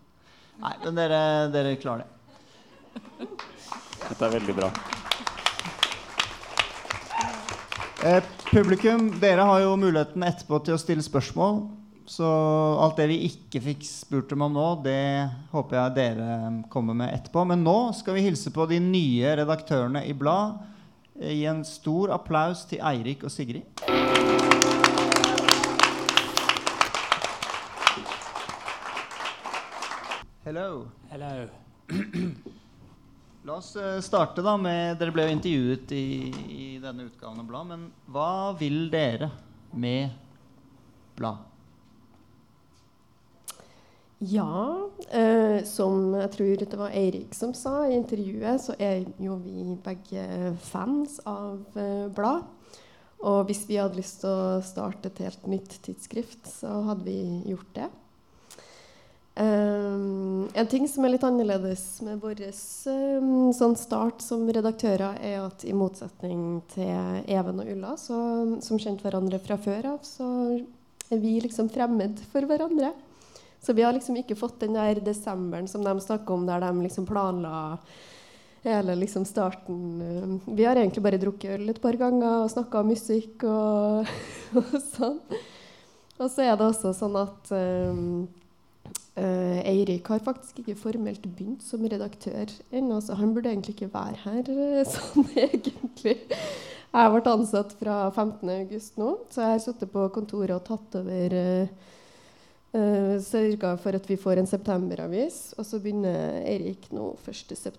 [0.61, 2.11] Nei, men dere, dere klarer det.
[4.05, 4.69] Dette er veldig bra.
[8.05, 11.65] Eh, publikum, dere har jo muligheten etterpå til å stille spørsmål.
[12.05, 12.25] Så
[12.79, 16.27] alt det vi ikke fikk spurt dem om nå, det håper jeg dere
[16.69, 17.41] kommer med etterpå.
[17.49, 20.59] Men nå skal vi hilse på de nye redaktørene i Blad.
[21.17, 23.65] Eh, Gi en stor applaus til Eirik og Sigrid.
[30.45, 30.85] Hello.
[31.09, 31.47] Hello.
[33.49, 36.05] La oss eh, starte da med Dere ble jo intervjuet i,
[36.53, 37.73] i denne utgaven av Blad.
[37.73, 39.33] Men hva vil dere
[39.73, 40.13] med
[41.17, 41.54] Blad?
[44.23, 49.35] Ja, eh, som jeg tror det var Eirik som sa i intervjuet, så er jo
[49.43, 52.47] vi begge fans av eh, blad.
[53.25, 57.19] Og hvis vi hadde lyst til å starte et helt nytt tidsskrift, så hadde vi
[57.51, 57.89] gjort det.
[59.35, 65.41] Um, en ting som er litt annerledes med vår um, sånn start som redaktører, er
[65.43, 68.15] at i motsetning til Even og Ulla, så,
[68.63, 70.29] som kjente hverandre fra før av, så
[71.11, 72.93] er vi liksom fremmed for hverandre.
[73.65, 76.83] Så vi har liksom ikke fått den der desemberen som de snakker om, der de
[76.85, 77.79] liksom planla
[78.65, 80.01] hele liksom starten.
[80.01, 84.05] Um, Vi har egentlig bare drukket øl et par ganger og snakka om musikk og,
[84.61, 85.19] og sånn.
[86.15, 87.83] Og så er det også sånn at eh,
[89.67, 94.21] Eirik har faktisk ikke formelt begynt som redaktør ennå, så han burde egentlig ikke være
[94.23, 96.17] her eh, sånn egentlig.
[96.95, 101.29] Jeg ble ansatt fra 15.8 nå, så jeg har sittet på kontoret og tatt over
[101.35, 101.67] uh,
[102.75, 107.69] Uh, Sørga for at vi får en septemberavis, og så begynner Eirik nå 1.9.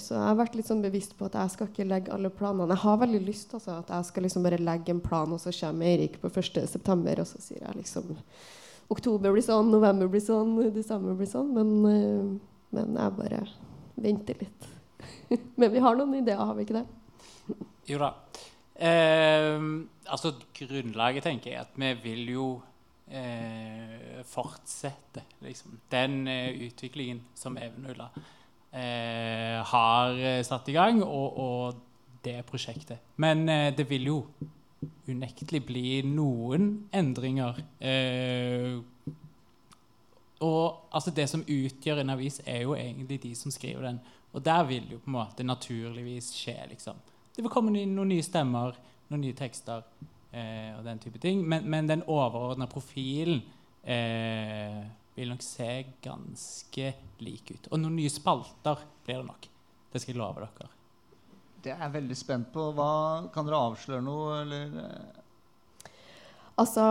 [0.00, 2.70] Så jeg har vært litt sånn bevisst på at jeg skal ikke legge alle planene.
[2.72, 5.52] Jeg har veldig lyst altså, at jeg skal liksom bare legge en plan, og så
[5.52, 8.14] kommer Eirik på 1.9., og så sier jeg liksom
[8.88, 11.52] Oktober blir sånn, november blir sånn, desember blir sånn.
[11.52, 13.42] Men, uh, men jeg bare
[14.00, 14.70] venter litt.
[15.60, 16.86] men vi har noen ideer, har vi ikke det?
[17.88, 18.14] Jo da.
[18.78, 19.60] Eh,
[20.06, 22.48] altså, grunnlaget tenker jeg at vi vil jo
[23.10, 25.78] eh, fortsette liksom.
[25.90, 28.10] den eh, utviklingen som Evenhulla
[28.72, 31.80] eh, har eh, satt i gang, og, og
[32.24, 32.98] det prosjektet.
[33.16, 34.20] Men eh, det vil jo
[35.08, 37.62] unektelig bli noen endringer.
[37.80, 38.78] Eh,
[40.44, 44.00] og altså, det som utgjør en avis, er jo egentlig de som skriver den.
[44.32, 47.00] Og der vil jo på en måte naturligvis skje, liksom.
[47.34, 48.76] Det vil komme noen nye stemmer,
[49.08, 49.84] noen nye tekster
[50.32, 51.42] eh, og den type ting.
[51.46, 53.42] Men, men den overordna profilen
[53.82, 54.80] eh,
[55.18, 55.70] vil nok se
[56.04, 56.90] ganske
[57.24, 57.70] lik ut.
[57.72, 59.48] Og noen nye spalter blir det nok.
[59.92, 60.74] Det skal jeg love dere.
[61.58, 62.68] Det er jeg veldig spent på.
[62.76, 62.90] Hva,
[63.34, 64.76] kan dere avsløre noe, eller?
[64.84, 65.24] eh?
[66.58, 66.84] Altså,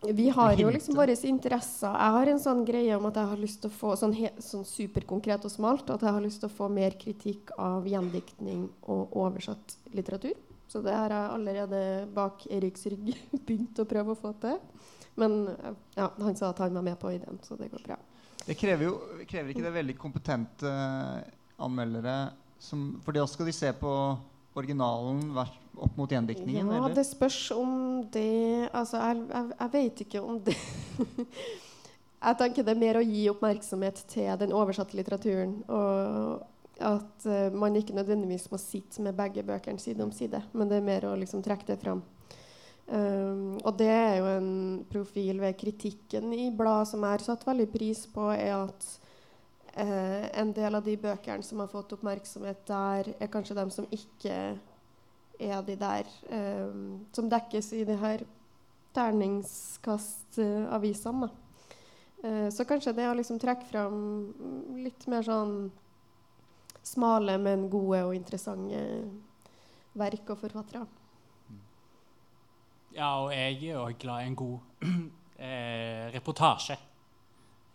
[0.00, 1.88] vi har jo liksom våre interesser.
[1.90, 4.30] Jeg har en sånn greie om at jeg har lyst til å få sånn, he,
[4.42, 8.68] sånn superkonkret og smalt at jeg har lyst til å få mer kritikk av gjendiktning
[8.86, 10.36] og oversatt litteratur.
[10.68, 11.80] Så det har jeg allerede
[12.14, 13.10] bak Eriks rygg
[13.46, 14.58] begynt å prøve å få til.
[15.18, 15.40] Men
[15.96, 17.96] ja, han sa at han var med på ideen, så det går bra.
[18.46, 22.18] Det krever jo krever ikke det veldig kompetente eh, anmeldere
[22.58, 23.90] som For da skal de se på
[24.58, 26.66] originalen opp mot gjendiktningen?
[26.66, 26.94] Ja, eller?
[26.94, 27.72] det spørs om
[28.12, 30.56] det Altså, jeg, jeg, jeg vet ikke om det
[32.18, 35.52] Jeg tenker det er mer å gi oppmerksomhet til den oversatte litteraturen.
[35.70, 36.40] Og
[36.78, 40.78] at uh, man ikke nødvendigvis må sitte med begge bøkene side om side, men det
[40.78, 42.02] er mer å liksom trekke det fram.
[42.88, 47.42] Um, og det er jo en profil ved kritikken i bladet som jeg har satt
[47.44, 48.86] veldig pris på, er at
[49.76, 53.86] uh, en del av de bøkene som har fått oppmerksomhet der, er kanskje dem som
[53.92, 54.36] ikke
[55.38, 58.18] er de der um, som dekkes i de her
[58.96, 61.28] terningskastavisene.
[62.24, 63.96] Uh, så kanskje det å liksom trekke fram
[64.80, 65.70] litt mer sånn
[66.88, 68.80] smale, men gode og interessante
[69.98, 70.86] verk og forfattere.
[72.96, 74.58] Ja, og jeg er òg glad i en god
[75.48, 76.78] eh, reportasje.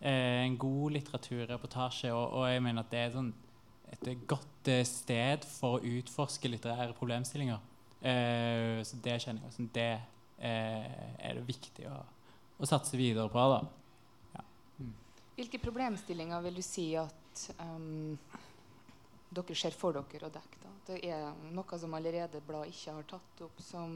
[0.00, 2.12] Eh, en god litteraturreportasje.
[2.12, 3.30] Og, og jeg mener at det er sånn
[3.94, 7.62] et godt eh, sted for å utforske litterære problemstillinger.
[8.04, 12.02] Eh, så det kjenner jeg som det eh, er det viktig å,
[12.58, 13.46] å satse videre på.
[13.54, 13.62] da.
[15.34, 18.14] Hvilke problemstillinger vil du si at um,
[19.34, 20.60] dere ser for dere å dekke?
[20.62, 20.70] da?
[20.88, 23.92] Det er noe som allerede bladet ikke har tatt opp, som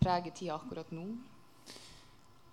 [0.00, 1.06] preger tida akkurat nå?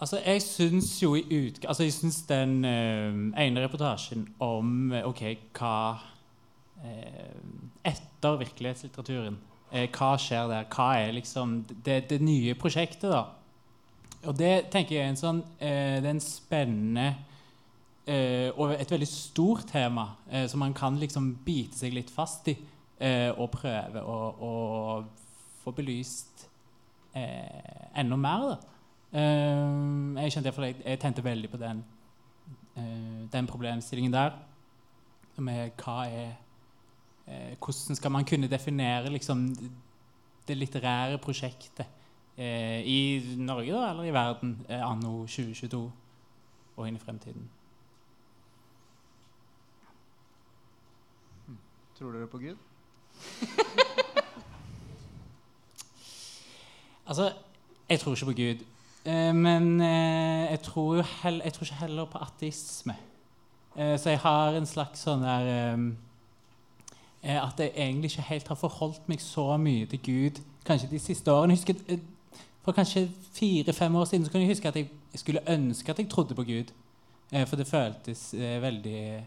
[0.01, 1.59] Altså, jeg syns jo i ut...
[1.67, 5.21] Altså, jeg syns den eh, ene reportasjen om eh, OK,
[5.57, 5.75] hva
[6.81, 7.35] eh,
[7.85, 9.37] Etter virkelighetslitteraturen,
[9.69, 10.65] eh, hva skjer der?
[10.73, 13.27] Hva er liksom det, det nye prosjektet, da?
[14.21, 15.69] og det tenker jeg er en sånn Det
[16.05, 17.05] er en spennende
[18.57, 22.55] og et veldig stort tema eh, som man kan liksom bite seg litt fast i
[23.01, 24.51] eh, og prøve å, å
[25.61, 26.47] få belyst
[27.13, 28.47] eh, enda mer.
[28.49, 28.57] Da.
[29.11, 31.83] Eh, jeg kjente jeg, jeg tente veldig på den,
[32.75, 34.35] eh, den problemstillingen der.
[35.41, 36.33] Med hva er
[37.25, 39.47] eh, Hvordan skal man kunne definere liksom,
[40.47, 41.87] det litterære prosjektet
[42.37, 42.99] eh, i
[43.37, 45.81] Norge da, eller i verden eh, anno 2022
[46.75, 47.49] og inn i fremtiden?
[52.01, 52.57] Tror dere på Gud?
[57.11, 57.33] Altså,
[57.89, 58.59] jeg tror ikke på Gud.
[59.05, 62.95] Eh, men eh, jeg, tror jo hell, jeg tror ikke heller på ateisme.
[63.75, 65.49] Eh, så jeg har en slags sånn der
[67.21, 71.31] At jeg egentlig ikke helt har forholdt meg så mye til Gud kanskje de siste
[71.31, 71.53] årene.
[71.53, 71.75] Husker,
[72.63, 76.09] for kanskje fire-fem år siden så kan jeg huske at jeg skulle ønske at jeg
[76.09, 76.71] trodde på Gud.
[77.45, 79.25] for det føltes veldig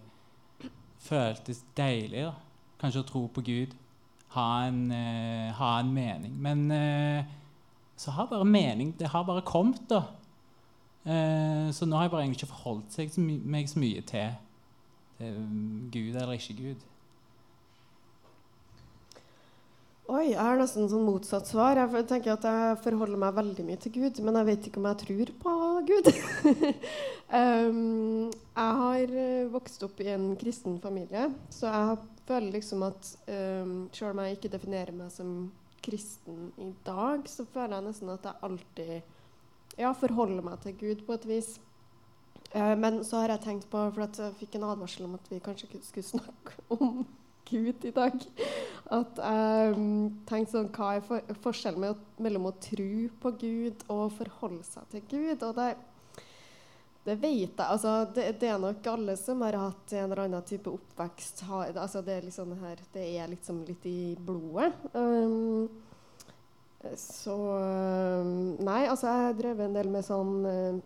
[1.05, 2.33] Føltes deilig, da.
[2.81, 3.75] Kanskje å tro på Gud.
[4.35, 4.85] Ha en,
[5.55, 6.35] ha en mening.
[6.43, 6.67] Men
[7.97, 10.03] så har bare mening Det har bare kommet, da.
[11.05, 14.35] Eh, så nå har jeg bare egentlig ikke forholdt seg meg så mye til,
[15.19, 15.39] til
[15.93, 16.91] Gud eller ikke Gud.
[20.05, 21.79] Oi, jeg har nesten sånn motsatt svar.
[21.81, 24.89] Jeg tenker at jeg forholder meg veldig mye til Gud, men jeg vet ikke om
[24.91, 25.55] jeg tror på
[25.89, 26.11] Gud.
[27.41, 33.11] um, jeg har eh, vokst opp i en kristen familie, så jeg føler liksom at
[33.29, 35.53] um, selv om jeg ikke definerer meg som
[35.85, 38.95] kristen i dag, så føler jeg nesten at jeg alltid
[39.79, 41.51] ja, forholder meg til Gud på et vis.
[42.55, 45.43] Uh, men så har jeg tenkt på, for jeg fikk en advarsel om at vi
[45.45, 47.05] kanskje skulle snakke om
[47.45, 48.15] Gud i dag,
[48.95, 54.15] at jeg um, tenkte sånn Hva er for forskjellen mellom å tro på Gud og
[54.17, 55.45] forholde seg til Gud?
[55.45, 55.75] Og det,
[57.05, 57.67] det vet jeg.
[57.69, 61.45] Altså, det, det, er nok alle som har hatt en eller annen type oppvekst.
[61.51, 64.73] Har, altså, det, er liksom her, det er liksom litt i blodet.
[64.97, 65.69] Um,
[67.01, 67.37] så
[68.61, 70.81] Nei, altså jeg har drevet en del med sånn uh,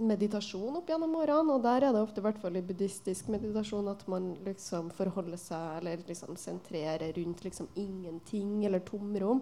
[0.00, 1.56] meditasjon opp gjennom årene.
[1.56, 5.80] Og der er det ofte, hvert fall i buddhistisk meditasjon, at man liksom forholder seg
[5.80, 9.40] eller liksom sentrerer rundt liksom ingenting eller tomrom.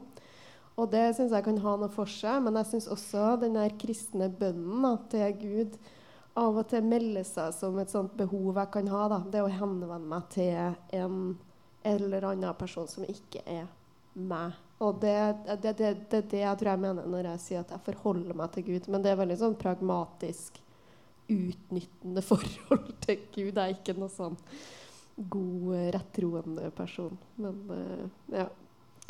[0.78, 3.74] Og det syns jeg kan ha noe for seg, men jeg syns også den der
[3.82, 5.80] kristne bønnen til Gud
[6.38, 9.02] av og til melder seg som et sånt behov jeg kan ha.
[9.12, 9.20] Da.
[9.32, 10.54] Det å henvende meg til
[11.02, 11.36] en
[11.90, 13.68] eller annen person som ikke er
[14.14, 14.58] meg.
[14.80, 17.72] Og det er det, det, det, det, jeg tror jeg mener når jeg sier at
[17.74, 18.88] jeg forholder meg til Gud.
[18.88, 20.60] Men det er veldig sånn pragmatisk,
[21.30, 23.52] utnyttende forhold til Gud.
[23.52, 24.38] Jeg er ikke noe sånn
[25.20, 27.18] god, rettroende person.
[27.40, 28.08] Men uh,
[28.40, 28.48] ja.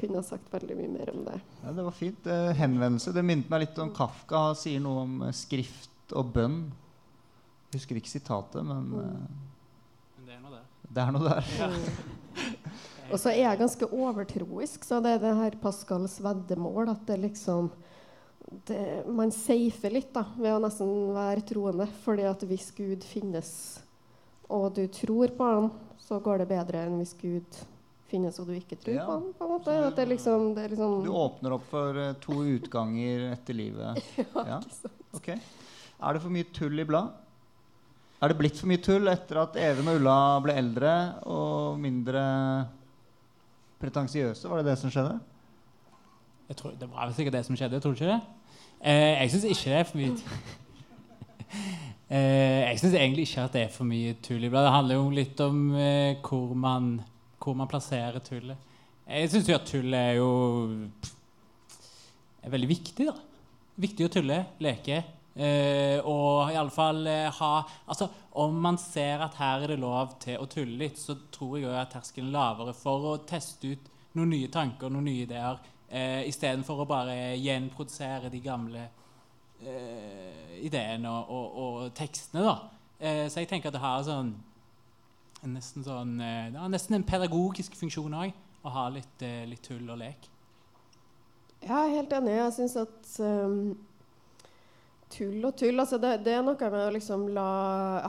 [0.00, 1.34] Kunne ha sagt veldig mye mer om det.
[1.60, 2.24] Ja, det var fint.
[2.24, 3.12] Uh, henvendelse.
[3.12, 4.54] Det minnet meg litt om Kafka.
[4.56, 6.62] Sier noe om uh, skrift og bønn.
[7.74, 10.16] Husker ikke sitatet, men, mm.
[10.18, 10.64] men det er noe der.
[10.90, 11.52] Det er noe der.
[11.60, 11.70] Ja.
[13.10, 17.18] Og så er jeg ganske overtroisk, så det er det her Pascals veddemål at det
[17.24, 17.70] liksom
[18.66, 21.86] det, Man safer litt da, ved å nesten være troende.
[22.04, 23.50] fordi at hvis Gud finnes,
[24.50, 27.60] og du tror på han, så går det bedre enn hvis Gud
[28.10, 29.06] finnes og du ikke tror ja.
[29.06, 29.26] på han.
[29.38, 29.76] på en måte.
[29.94, 34.00] Det liksom, det liksom du åpner opp for uh, to utganger etter livet.
[34.18, 34.58] ja, ja.
[34.58, 35.04] ikke sant.
[35.18, 35.38] Okay.
[36.00, 37.14] Er det for mye tull i blad?
[38.20, 40.92] Er det blitt for mye tull etter at Even og Ulla ble eldre
[41.24, 42.22] og mindre
[43.80, 44.44] pretensiøse?
[44.44, 45.14] Var det det som skjedde?
[46.58, 47.78] Tror, det var sikkert det som skjedde.
[47.80, 48.18] Tror ikke det?
[48.80, 50.14] Eh, jeg syns ikke det er for mye
[52.16, 54.44] eh, Jeg syns egentlig ikke at det er for mye tull.
[54.44, 56.90] Det handler jo litt om eh, hvor, man,
[57.38, 58.68] hvor, man, plasserer tullet.
[59.06, 60.28] Jeg syns jo at tull er jo
[62.44, 63.08] er veldig viktig.
[63.08, 63.16] da.
[63.80, 65.00] Viktig å tulle, leke.
[65.40, 68.10] Uh, og iallfall eh, ha altså,
[68.42, 71.70] Om man ser at her er det lov til å tulle litt, så tror jeg
[71.72, 75.56] at terskelen er lavere for å teste ut noen nye tanker, noen nye ideer,
[75.88, 78.84] eh, istedenfor å bare gjenprodusere de gamle
[79.64, 82.44] eh, ideene og, og, og, tekstene.
[82.44, 83.26] da.
[83.32, 84.34] så jeg tenker at det har sånn,
[85.48, 90.02] nesten, sånn, det har nesten en pedagogisk funksjon òg, å ha litt, litt, tull og
[90.02, 90.28] lek.
[91.64, 92.42] Jeg er helt enig.
[92.42, 93.62] Jeg syns at um
[95.10, 95.80] tull og tull.
[95.80, 97.50] Altså det, det, er noe med å liksom la,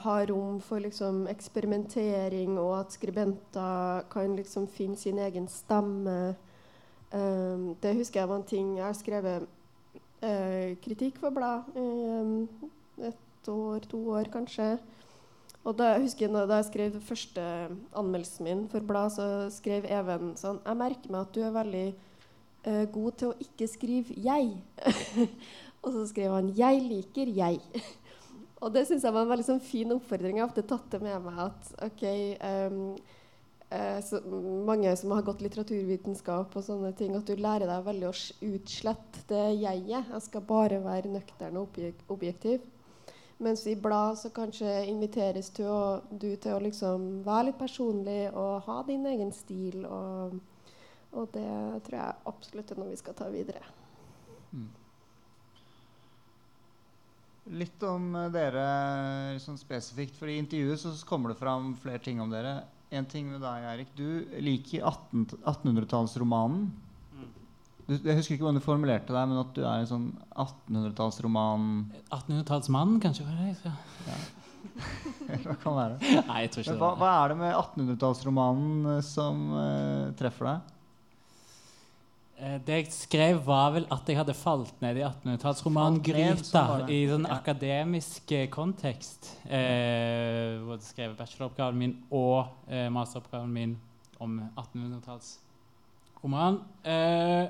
[0.03, 6.35] ha rom for liksom eksperimentering, og at skribenter kan liksom finne sin egen stemme.
[7.11, 9.43] Um, det husker jeg var en ting Jeg har skrevet
[10.23, 12.47] uh, kritikk for blad i um,
[13.03, 14.77] et år, to år kanskje.
[15.67, 17.41] Og da jeg da jeg skrev første
[17.93, 21.85] anmeldelsen min for blad, så skrev Even sånn Jeg merker meg at du er veldig
[21.91, 24.55] uh, god til å ikke skrive 'jeg'.
[25.81, 27.81] Og så skrev han 'Jeg liker jeg'.
[28.63, 30.37] og det syns jeg var en veldig sånn fin oppfordring.
[30.37, 32.03] Jeg har ofte tatt det med meg at OK
[32.45, 32.95] um,
[34.03, 34.19] så
[34.67, 38.15] Mange som har gått litteraturvitenskap og sånne ting, at du lærer deg veldig å
[38.51, 40.09] utslette det jeget.
[40.11, 41.79] Jeg skal bare være nøktern og
[42.11, 42.65] objektiv.
[43.41, 45.63] Mens i blad så kanskje inviteres du,
[46.11, 49.85] du til å liksom være litt personlig og ha din egen stil.
[49.87, 50.35] Og,
[51.15, 51.47] og det
[51.87, 53.63] tror jeg absolutt er noe vi skal ta videre.
[54.51, 54.67] Mm.
[57.49, 60.17] Litt om eh, dere sånn spesifikt.
[60.19, 62.61] for I intervjuet så kommer det fram flere ting om dere.
[62.91, 63.89] En ting med deg, Erik.
[63.97, 66.69] Du liker 1800-tallsromanen.
[67.91, 71.63] Jeg husker ikke hvordan du formulerte deg, men at du er en sånn 1800-tallsroman
[72.11, 73.25] 1800-tallsmann, kanskje?
[73.65, 73.73] Ja.
[75.43, 75.97] hva kan være?
[75.99, 80.51] Nei, jeg tror ikke men, hva, hva, er det med 1800-tallsromanen uh, som uh, treffer
[80.51, 80.77] deg?
[82.41, 87.27] Uh, det jeg skrev, var vel at jeg hadde falt ned i 1800-tallsromangryta i sånn
[87.29, 89.37] akademisk kontekst.
[89.45, 92.49] Eh, hvor jeg skrev bacheloroppgaven min og
[92.93, 93.77] masteroppgaven min
[94.21, 96.61] om 1800-tallsromanen.
[96.81, 97.47] Eh,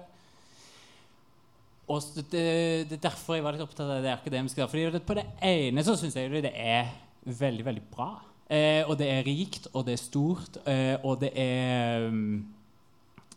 [1.92, 2.44] og det,
[2.90, 4.68] det, er derfor jeg var litt opptatt av det akademiske.
[4.72, 6.92] Fordi På det ene så syns jeg det er
[7.26, 8.12] veldig, veldig bra.
[8.52, 12.10] Eh, og det er rikt, og det er stort, eh, og det er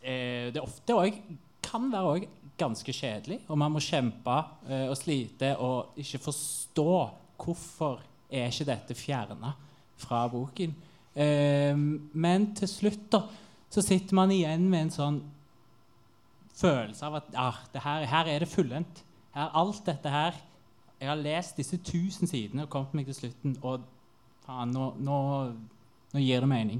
[0.03, 1.19] eh, Det er ofte òg
[1.65, 2.27] kan være òg
[2.59, 4.35] ganske kjedelig, og man må kjempe
[4.69, 6.91] eh, og slite og ikke forstå
[7.41, 7.99] hvorfor
[8.31, 9.51] er ikke dette fjerna
[9.99, 10.75] fra boken.
[11.15, 13.25] Eh, men til slutt da,
[13.71, 15.21] så sitter man igjen med en sånn
[16.55, 19.03] følelse av at ah, her, her, er det fullendt.
[19.35, 20.35] alt dette her
[20.99, 23.83] Jeg har lest disse tusen sidene og kommet meg til slutten, og
[24.45, 25.17] faen, nå, nå,
[26.13, 26.79] nå, gir det mening.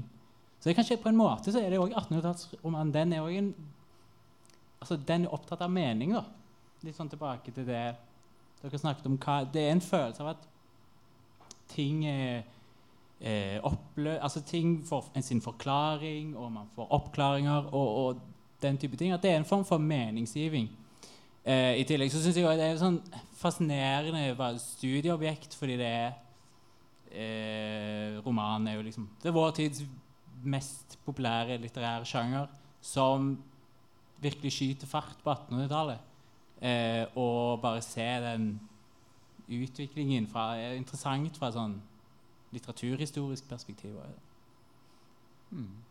[0.56, 2.94] Så det er kanskje på en måte så er det òg 1800-tallsromanen.
[2.94, 3.50] Den er òg en
[4.80, 6.24] altså Den er opptatt av mening, da.
[6.84, 7.86] Litt sånn tilbake til det
[8.62, 9.18] dere snakket om.
[9.20, 10.46] Hva, det er en følelse av at
[11.72, 12.44] ting er
[13.20, 14.16] eh, opplø...
[14.16, 17.68] Altså ting får sin forklaring, og man får oppklaringer.
[17.72, 18.24] og, og
[18.62, 19.12] den type ting.
[19.12, 20.68] At det er en form for meningsgiving.
[21.44, 22.98] Eh, I tillegg så syns jeg det er sånn
[23.36, 26.08] fascinerende studieobjekt fordi det er
[27.12, 29.84] eh, Romanen er jo liksom Det er vår tids
[30.42, 32.48] mest populære litterære sjanger
[32.82, 33.36] som
[34.22, 36.12] virkelig skyter fart på 1800-tallet.
[36.60, 38.54] Eh, og bare se den
[39.46, 41.76] utviklingen fra er interessant fra sånn
[42.54, 43.98] litteraturhistorisk perspektiv.
[45.50, 45.84] Hmm.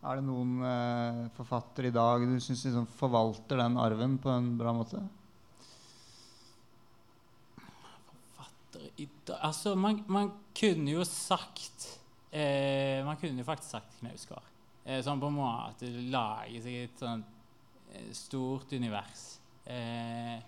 [0.00, 4.54] Er det noen eh, forfatter i dag du syns liksom forvalter den arven på en
[4.60, 5.02] bra måte?
[8.16, 11.86] Forfatter i dag Altså, man, man kunne jo sagt
[12.32, 14.49] eh, Man kunne jo faktisk sagt Knausgård.
[14.90, 17.20] Eh, sånn på en måte lage seg et sånn
[17.92, 19.26] eh, stort univers.
[19.70, 20.38] Eh,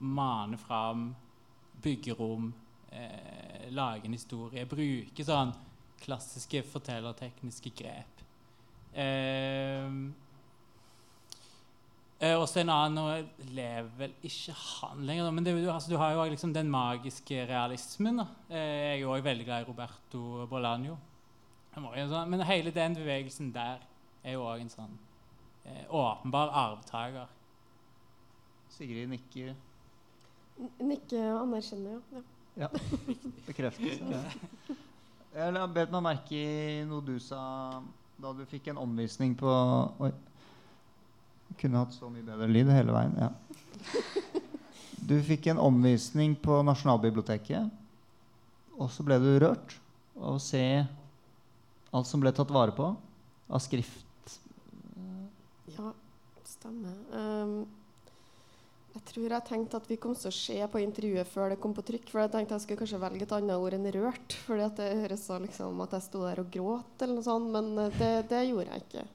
[0.00, 1.10] mane fram,
[1.82, 2.48] bygge rom,
[2.90, 4.66] eh, lage en historie.
[4.66, 5.52] Bruke sånn
[6.00, 8.24] klassiske fortellertekniske grep.
[8.90, 10.08] Uh,
[12.18, 16.16] uh, også en annen Nå lever vel ikke han lenger, men det, altså, du har
[16.16, 18.24] jo liksom den magiske realismen.
[18.24, 18.26] Da.
[18.50, 20.98] Jeg er jo òg veldig glad i Roberto Bolaño.
[21.74, 23.84] Sånn, men hele den bevegelsen der
[24.24, 24.96] er jo òg en sånn
[25.64, 27.30] eh, åpenbar arvtaker.
[28.74, 29.54] Sigrid nikker.
[30.82, 32.22] Nikker anerkjenner, ja.
[32.60, 32.68] Ja,
[33.48, 34.10] bekreftelse.
[34.10, 34.76] Ja.
[35.30, 37.40] Jeg bet meg merke i noe du sa
[38.20, 39.50] da du fikk en omvisning på
[40.02, 40.10] Oi.
[41.60, 43.14] Kunne hatt så mye bedre lyd hele veien.
[43.18, 43.30] Ja.
[45.10, 47.70] Du fikk en omvisning på Nasjonalbiblioteket,
[48.78, 49.74] og så ble du rørt
[50.20, 50.62] av å se
[51.90, 52.92] alt som ble tatt vare på
[53.50, 54.38] av skrift.
[55.76, 55.92] Ja,
[56.46, 56.96] stemmer.
[57.14, 57.68] Um,
[58.90, 61.74] jeg tror jeg tenkte at vi kom til å se på intervjuet før det kom
[61.76, 62.08] på trykk.
[62.10, 64.36] For jeg tenkte jeg skulle kanskje velge et annet ord enn 'rørt'.
[64.46, 67.50] For det høres så liksom at jeg sto der og gråt, eller noe sånt.
[67.54, 69.06] Men eh, det, det gjorde jeg ikke.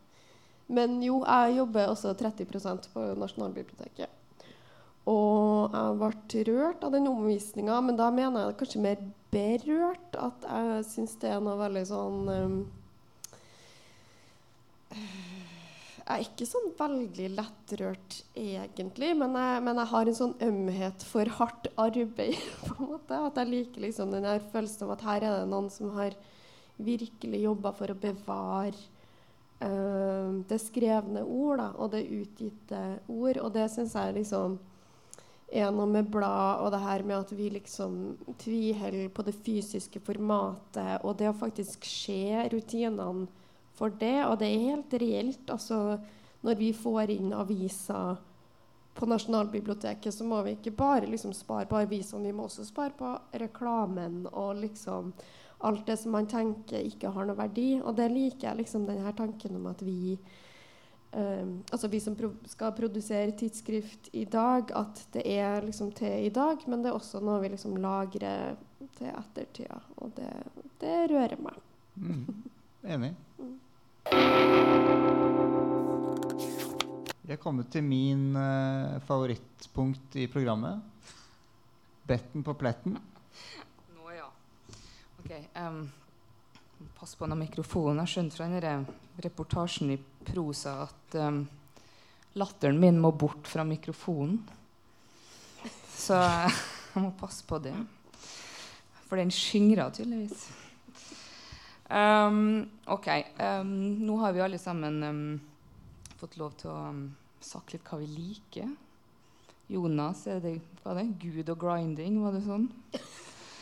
[0.75, 4.21] Men jo, jeg jobber også 30% på Nasjonalbiblioteket.
[5.11, 9.03] Og jeg ble rørt av den omvisninga, men da mener jeg kanskje mer
[9.33, 10.17] berørt.
[10.17, 12.57] At jeg syns det er noe veldig sånn um,
[16.05, 21.05] jeg er ikke sånn veldig lettrørt egentlig, men jeg, men jeg, har en sånn ømhet
[21.09, 22.35] for hardt arbeid.
[22.67, 25.47] på en måte, At jeg liker liksom den der følelsen av at her er det
[25.49, 26.13] noen som har
[26.77, 28.77] virkelig jobba for å bevare
[29.65, 33.41] uh, det skrevne ord da, og det utgitte ord.
[33.41, 34.59] Og det syns jeg liksom
[35.53, 37.97] er noe med blad og det her med at vi liksom
[38.41, 43.27] tviholder på det fysiske formatet, og det å faktisk se rutinene
[43.75, 44.25] for det.
[44.25, 45.51] Og det er helt reelt.
[45.51, 45.99] Altså,
[46.45, 48.17] når vi får inn aviser
[48.95, 52.95] på Nasjonalbiblioteket så må vi ikke bare liksom spare på avisene, vi må også spare
[52.95, 53.09] på
[53.41, 55.11] reklamen og liksom
[55.67, 57.75] alt det som man tenker ikke har noe verdi.
[57.81, 60.15] Og det liker jeg liksom denne tanken om at vi
[61.15, 66.27] eh, altså vi som pro skal produsere tidsskrift i dag, at det er liksom til
[66.27, 68.55] i dag, men det er også noe vi liksom lagrer
[68.97, 69.79] til ettertida.
[70.03, 70.31] Og det,
[70.81, 71.61] det rører meg.
[71.95, 72.25] Mm.
[72.95, 73.15] Enig.
[77.25, 80.81] Vi er kommet til min eh, favorittpunkt i programmet.
[82.05, 82.99] Betten på pletten.
[83.95, 84.27] Nå, ja.
[85.23, 85.31] Ok.
[85.57, 85.79] Um,
[86.99, 88.03] pass på den mikrofonen.
[88.03, 88.85] Jeg skjønte fra den
[89.25, 89.97] reportasjen i
[90.27, 91.43] prosa at um,
[92.39, 94.39] latteren min må bort fra mikrofonen.
[95.95, 96.19] Så
[96.93, 97.75] jeg må passe på det.
[99.05, 100.47] For den skingrer tydeligvis.
[101.89, 103.11] Um, ok.
[103.37, 105.21] Um, nå har vi alle sammen um,
[106.17, 106.79] fått lov til å
[107.45, 108.71] sagt litt hva vi liker.
[109.71, 111.07] Jonas, er det, hva er det?
[111.21, 112.67] Gud og grinding, var det sånn?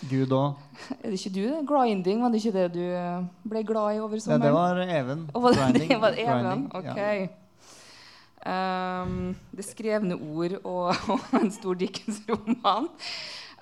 [0.09, 0.57] Gud òg.
[1.03, 1.45] Er det ikke du?
[1.69, 4.43] Grinding, var det ikke det du eh, ble glad i over Ja, sommeren?
[4.43, 5.23] det var Even.
[5.45, 5.89] Var det, Grinding.
[5.93, 6.43] det var Even?
[6.43, 6.97] Grinding, Ok.
[6.97, 7.27] ja.
[8.43, 12.89] Um, det skrevne ord og, og en stor Dickens-roman.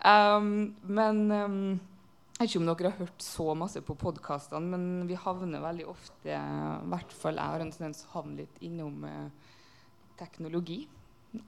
[0.01, 0.47] Um,
[0.89, 1.57] men um,
[2.41, 5.85] jeg vet ikke om dere har hørt så masse på podkastene, men vi havner veldig
[5.91, 9.51] ofte I hvert fall jeg har en tendens til å havne litt innom eh,
[10.17, 10.79] teknologi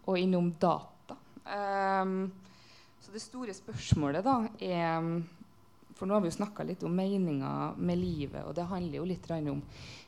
[0.05, 1.17] og innom data.
[1.49, 2.27] Um,
[3.03, 5.07] så det store spørsmålet da er
[5.93, 9.03] For nå har vi jo snakka litt om meninga med livet, og det handler jo
[9.05, 9.59] litt om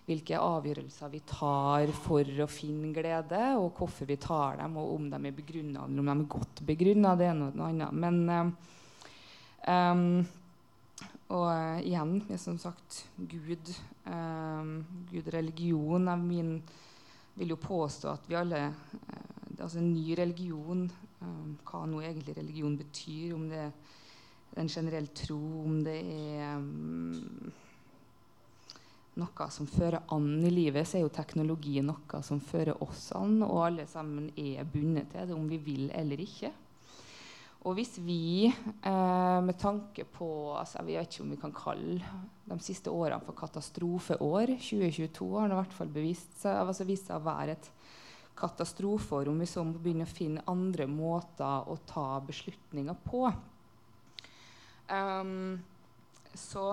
[0.06, 5.06] hvilke avgjørelser vi tar for å finne glede, og hvorfor vi tar dem, og om
[5.12, 7.14] de er begrunna, eller om de er godt begrunna.
[7.20, 7.94] Det er noe, det annet.
[8.02, 8.18] Men
[9.68, 10.26] um,
[11.34, 13.72] og eh, igjen, som sagt Gud,
[14.06, 14.76] um,
[15.10, 16.60] Gud religion min
[17.36, 19.24] vil jo påstå at vi alle eh,
[19.56, 20.82] Altså en ny religion,
[21.26, 23.72] um, hva nå egentlig religion betyr, om det er
[24.62, 27.54] en generell tro, om det er um,
[29.20, 33.40] noe som fører an i livet, så er jo teknologi noe som fører oss an,
[33.46, 36.52] og alle sammen er bundet til det, om vi vil eller ikke.
[37.66, 42.12] Og hvis vi, eh, med tanke på altså Jeg vet ikke om vi kan kalle
[42.46, 47.24] de siste årene for katastrofeår 2022 har det i hvert fall bevist seg, altså å
[47.26, 47.72] være et
[48.36, 53.30] katastrofeår om vi så må begynne å finne andre måter å ta beslutninger på.
[54.92, 55.56] Um,
[56.36, 56.68] så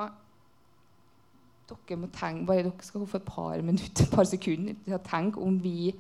[1.71, 5.07] dere må tenke, bare dere skal få et par minutter, et par sekunder til å
[5.07, 5.95] tenke om vi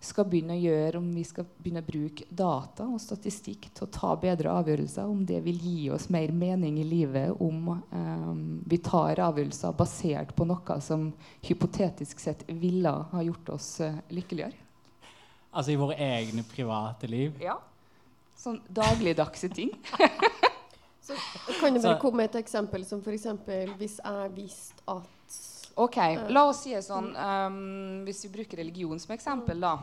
[0.00, 3.90] skal begynne å gjøre, om vi skal begynne å bruke data og statistikk til å
[3.92, 8.80] ta bedre avgjørelser, om det vil gi oss mer mening i livet, om um, vi
[8.80, 11.10] tar avgjørelser basert på noe som
[11.44, 14.69] hypotetisk sett ville ha gjort oss uh, lykkeligere.
[15.50, 17.34] Altså i våre egne private liv.
[17.42, 17.58] Ja.
[18.38, 19.72] Sånn dagligdagse ting.
[21.00, 21.16] Så
[21.58, 23.26] kan det bare komme et eksempel som f.eks.
[23.80, 25.38] hvis jeg visste at
[25.80, 25.96] Ok,
[26.34, 29.74] La oss si det sånn um, Hvis vi bruker religion som eksempel, da.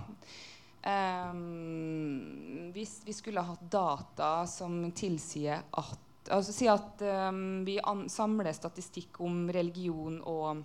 [0.88, 8.05] Um, hvis vi skulle hatt data som tilsier at altså Si at um, vi an
[8.11, 10.63] samler statistikk om religion og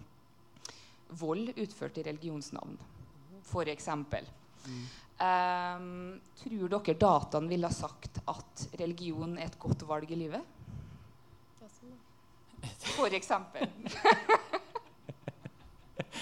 [1.18, 2.76] vold utført i religionsnavn,
[3.46, 3.88] f.eks.
[5.22, 10.58] Um, tror dere dataen ville ha sagt at religion er et godt valg i livet?
[12.96, 13.68] For eksempel.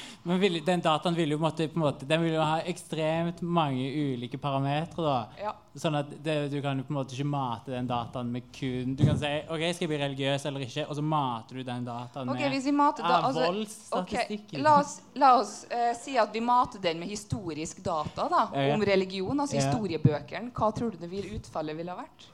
[0.29, 3.41] Men vil, den dataen vil jo, måtte, på en måte, den vil jo ha ekstremt
[3.43, 5.17] mange ulike parametere.
[5.41, 5.55] Ja.
[5.79, 8.97] Sånn at det, Du kan jo på en måte ikke mate den dataen med kun
[8.99, 11.87] Du kan si ok, skal jeg bli religiøs eller ikke, og så mater du den
[11.87, 14.59] dataen okay, med da, altså, voldsstatistikken.
[14.59, 18.45] Okay, La oss, la oss uh, si at vi mater den med historisk data da,
[18.55, 18.75] Ja, ja.
[18.75, 20.51] om religion, altså historiebøkene.
[20.57, 22.29] Hva tror du det vil, utfallet ville ha vært?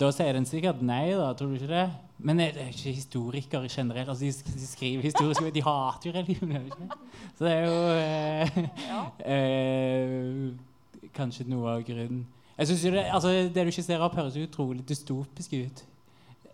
[0.00, 1.30] Da sier den sikkert nei, da.
[1.38, 1.86] Tror du ikke det?
[2.18, 4.08] Men er det ikke historikere generelt?
[4.08, 6.90] Altså, de, de skriver historisk De hater jo religion.
[7.38, 8.58] Så det er jo eh,
[8.88, 9.04] Ja.
[9.34, 12.24] eh, Kanskje noe av grunnen.
[12.58, 15.84] Jeg synes jo det, altså, det du skisserer opp, høres jo utrolig dystopisk ut.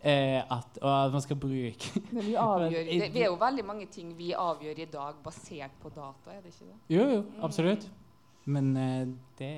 [0.04, 3.64] Eh, at, og at man skal bruke Men vi, avgjør, det, vi er jo veldig
[3.64, 6.76] mange ting vi avgjør i dag basert på data, er det ikke det?
[6.92, 7.86] Jo, jo, absolutt.
[8.44, 9.06] Men eh,
[9.40, 9.52] det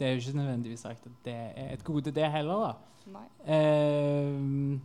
[0.00, 3.20] Det er jo ikke nødvendigvis sagt at det er et gode, det heller, da.
[3.44, 4.80] Eh,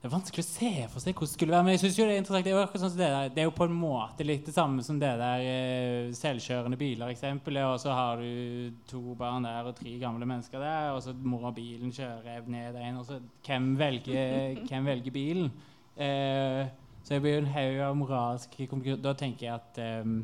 [0.00, 1.64] det er vanskelig å se for seg hvordan det skulle være.
[1.66, 2.46] Men jeg synes jo det er interessant.
[2.46, 4.84] Det er jo, sånn det, der, det er jo på en måte litt det samme
[4.86, 7.66] som det der eh, selvkjørende biler-eksempelet.
[7.68, 11.50] Og så har du to barn der og tre gamle mennesker der, og så mor
[11.50, 13.02] og bilen kjører ned en.
[13.02, 15.52] Og så hvem velger, hvem velger bilen?
[16.00, 16.62] Eh,
[17.02, 18.70] så det blir jo en haug av moralske.
[19.04, 20.14] Da tenker jeg at eh,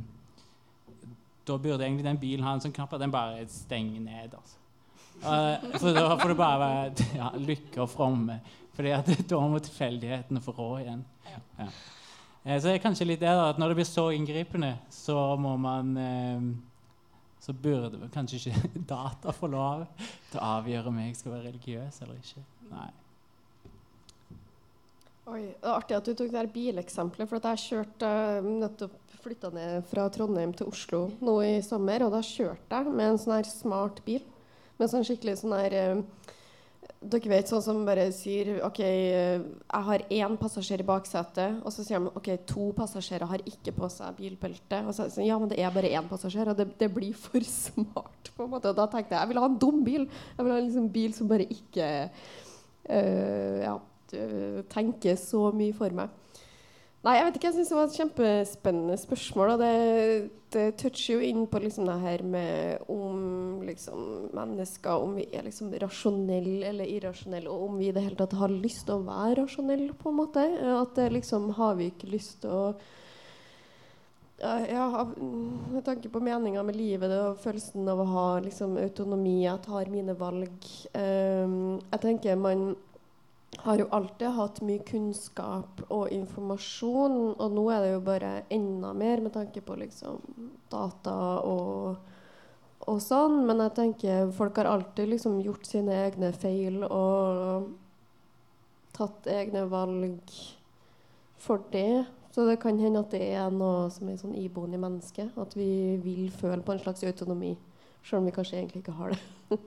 [1.47, 4.34] da burde egentlig den bilen ha en sånn knapp at den bare stenger ned.
[4.34, 4.62] altså.
[5.16, 8.40] Uh, for da får det bare være ja, lykke og fromme.
[8.76, 11.05] Fordi at da må tilfeldighetene få rå igjen.
[11.30, 11.40] Ja.
[11.62, 15.18] Uh, så det er kanskje litt det da, at når det blir så inngripende, så
[15.40, 16.51] må man uh,
[17.40, 19.86] Så burde kanskje ikke data få lov
[20.32, 22.47] til å avgjøre om jeg skal være religiøs eller ikke.
[22.72, 22.92] Nei.
[25.26, 27.28] Oi, det er Artig at du tok det her bileksempelet.
[27.30, 28.11] For at jeg kjørte
[28.47, 32.05] nettopp flytta ned fra Trondheim til Oslo nå i sommer.
[32.07, 34.22] Og da kjørte jeg med en sånn her smart bil.
[34.79, 36.03] Med sånn skikkelig sånn her eh,
[37.07, 41.59] dere vet sånn som bare sier OK, jeg har én passasjer i baksetet.
[41.66, 44.83] Og så sier de OK, to passasjerer har ikke på seg bilbelte.
[44.87, 46.53] Og så sier ja, men det er bare én passasjer.
[46.53, 48.31] Og det, det, blir for smart.
[48.37, 48.70] på en måte.
[48.70, 50.07] Og da tenkte jeg jeg vil ha en dum bil.
[50.37, 51.91] Jeg vil ha en liksom bil som bare ikke
[52.95, 53.74] eh, ja,
[54.70, 56.14] tenker så mye for meg.
[57.07, 57.46] Nei, jeg vet ikke.
[57.52, 59.52] Jeg syns det var et kjempespennende spørsmål.
[59.54, 64.00] Og det, det toucher jo inn på liksom det her med om liksom,
[64.34, 68.34] mennesker Om vi er liksom rasjonelle eller irrasjonelle, og om vi i det hele tatt
[68.40, 70.46] har lyst til å være rasjonelle, på en måte.
[70.74, 72.62] At liksom har vi ikke lyst til å
[74.36, 75.07] ja,
[75.72, 79.88] med tanke på meninga med livet og følelsen av å ha liksom, autonomi, jeg tar
[79.88, 82.74] mine valg um, Jeg tenker man
[83.57, 88.92] har jo alltid hatt mye kunnskap og informasjon, og nå er det jo bare enda
[88.96, 90.20] mer med tanke på liksom
[90.72, 91.96] data og,
[92.86, 93.40] og sånn.
[93.48, 97.72] Men jeg tenker folk har alltid liksom gjort sine egne feil og
[98.96, 100.36] tatt egne valg
[101.42, 102.04] for det.
[102.36, 105.32] Så det kan hende at det er noe som er sånn iboende i mennesket.
[105.40, 107.54] At vi vil føle på en slags autonomi,
[108.04, 109.61] selv om vi kanskje egentlig ikke har det.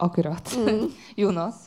[0.00, 0.54] Akkurat.
[0.56, 0.88] Mm.
[1.20, 1.66] Jonas?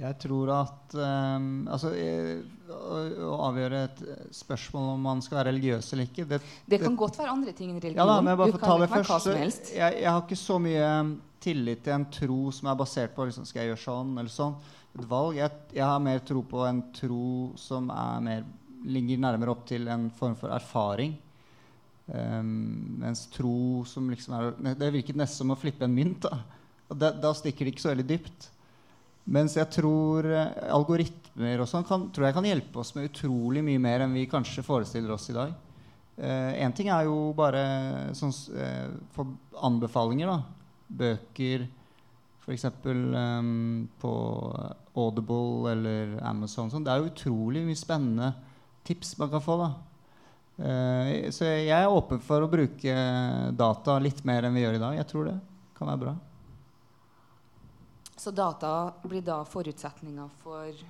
[0.00, 3.98] Jeg tror at um, altså, å, å, avgjøre et
[4.32, 7.52] spørsmål om man skal være religiøs eller ikke Det, det kan det, godt være andre
[7.56, 8.00] ting enn religion.
[8.00, 9.72] Ja, da, men jeg bare kan ta det først.
[9.74, 10.86] Jeg, jeg, har ikke så mye
[11.44, 14.54] tillit til en tro som er basert på liksom, skal jeg gjøre sånn eller sånn.
[14.96, 15.36] Et valg.
[15.36, 17.26] Jeg, jeg, har mer tro på en tro
[17.60, 17.90] som
[18.24, 18.46] mer,
[18.88, 21.12] ligger nærmere opp til en form for erfaring.
[22.08, 26.24] Um, mens tro som liksom er Det virket nesten som å flippe en mynt.
[26.24, 26.40] Da,
[26.88, 28.48] da, da stikker det ikke så veldig dypt.
[29.30, 33.82] Mens jeg tror eh, algoritmer og sånn tror jeg kan hjelpe oss med utrolig mye
[33.82, 35.52] mer enn vi kanskje forestiller oss i dag.
[36.20, 37.62] Én eh, ting er jo bare
[38.16, 39.30] sånn, eh, for
[39.64, 40.28] anbefalinger.
[40.28, 40.40] da.
[41.00, 41.68] Bøker
[42.44, 42.66] f.eks.
[42.84, 44.12] Um, på
[44.98, 46.70] Audible eller Amazon.
[46.72, 46.84] Sånn.
[46.84, 48.32] Det er jo utrolig mye spennende
[48.84, 49.56] tips man kan få.
[49.62, 49.70] da.
[50.60, 52.96] Eh, så jeg er åpen for å bruke
[53.56, 54.98] data litt mer enn vi gjør i dag.
[55.00, 55.38] Jeg tror det
[55.78, 56.16] kan være bra.
[58.20, 60.80] Så data blir da forutsetninger for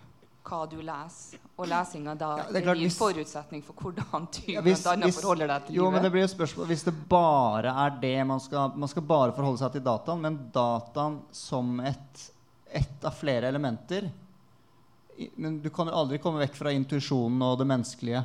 [0.49, 1.39] hva du leser.
[1.61, 5.19] Og lesinga da ja, det er klart, hvis, forutsetning for hvordan du ja, hvis, hvis,
[5.21, 5.95] forholder deg til jo, livet.
[5.95, 9.37] Men det blir et spørsmål Hvis det bare er det man skal, man skal bare
[9.37, 12.25] forholde seg til dataen, men dataen som et,
[12.81, 14.09] et av flere elementer
[15.37, 18.25] Men du kan jo aldri komme vekk fra intuisjonen og det menneskelige.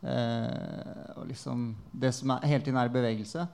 [0.00, 3.44] Eh, og liksom det som er, hele tiden er i bevegelse.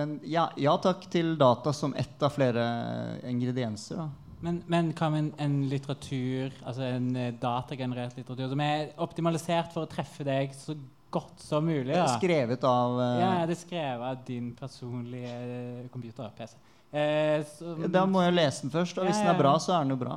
[0.00, 2.64] Men ja, ja takk til data som ett av flere
[3.28, 4.00] ingredienser.
[4.00, 8.90] da men, men hva med en, en, litteratur, altså en uh, datagenerert litteratur, som er
[9.04, 10.76] optimalisert for å treffe deg så
[11.12, 11.92] godt som mulig?
[11.94, 12.06] Ja.
[12.16, 16.56] Skrevet av uh, Ja, det er skrevet av din personlige uh, computer, PC.
[16.90, 19.84] Så, da må jeg lese den først, og hvis ja, den er bra, så er
[19.84, 20.16] den jo bra.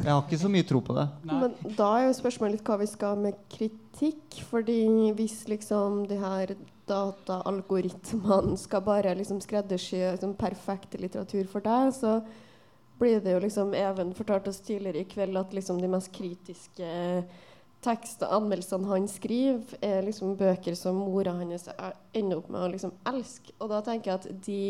[0.00, 1.06] Jeg har ikke så mye tro på det.
[1.28, 1.38] Nei.
[1.42, 4.40] Men da er jo spørsmålet litt hva vi skal med kritikk.
[4.48, 4.82] fordi
[5.16, 6.54] hvis liksom de her
[6.90, 12.18] dataalgoritmene skal bare liksom skreddersy liksom perfekt litteratur for deg, så
[13.00, 16.90] blir det jo liksom Even fortalte oss tidligere i kveld at liksom de mest kritiske
[17.80, 21.68] tekst og anmeldelsene han skriver, er liksom bøker som mora hans
[22.12, 23.54] ender opp med å liksom elske.
[23.58, 24.64] Og da tenker jeg at de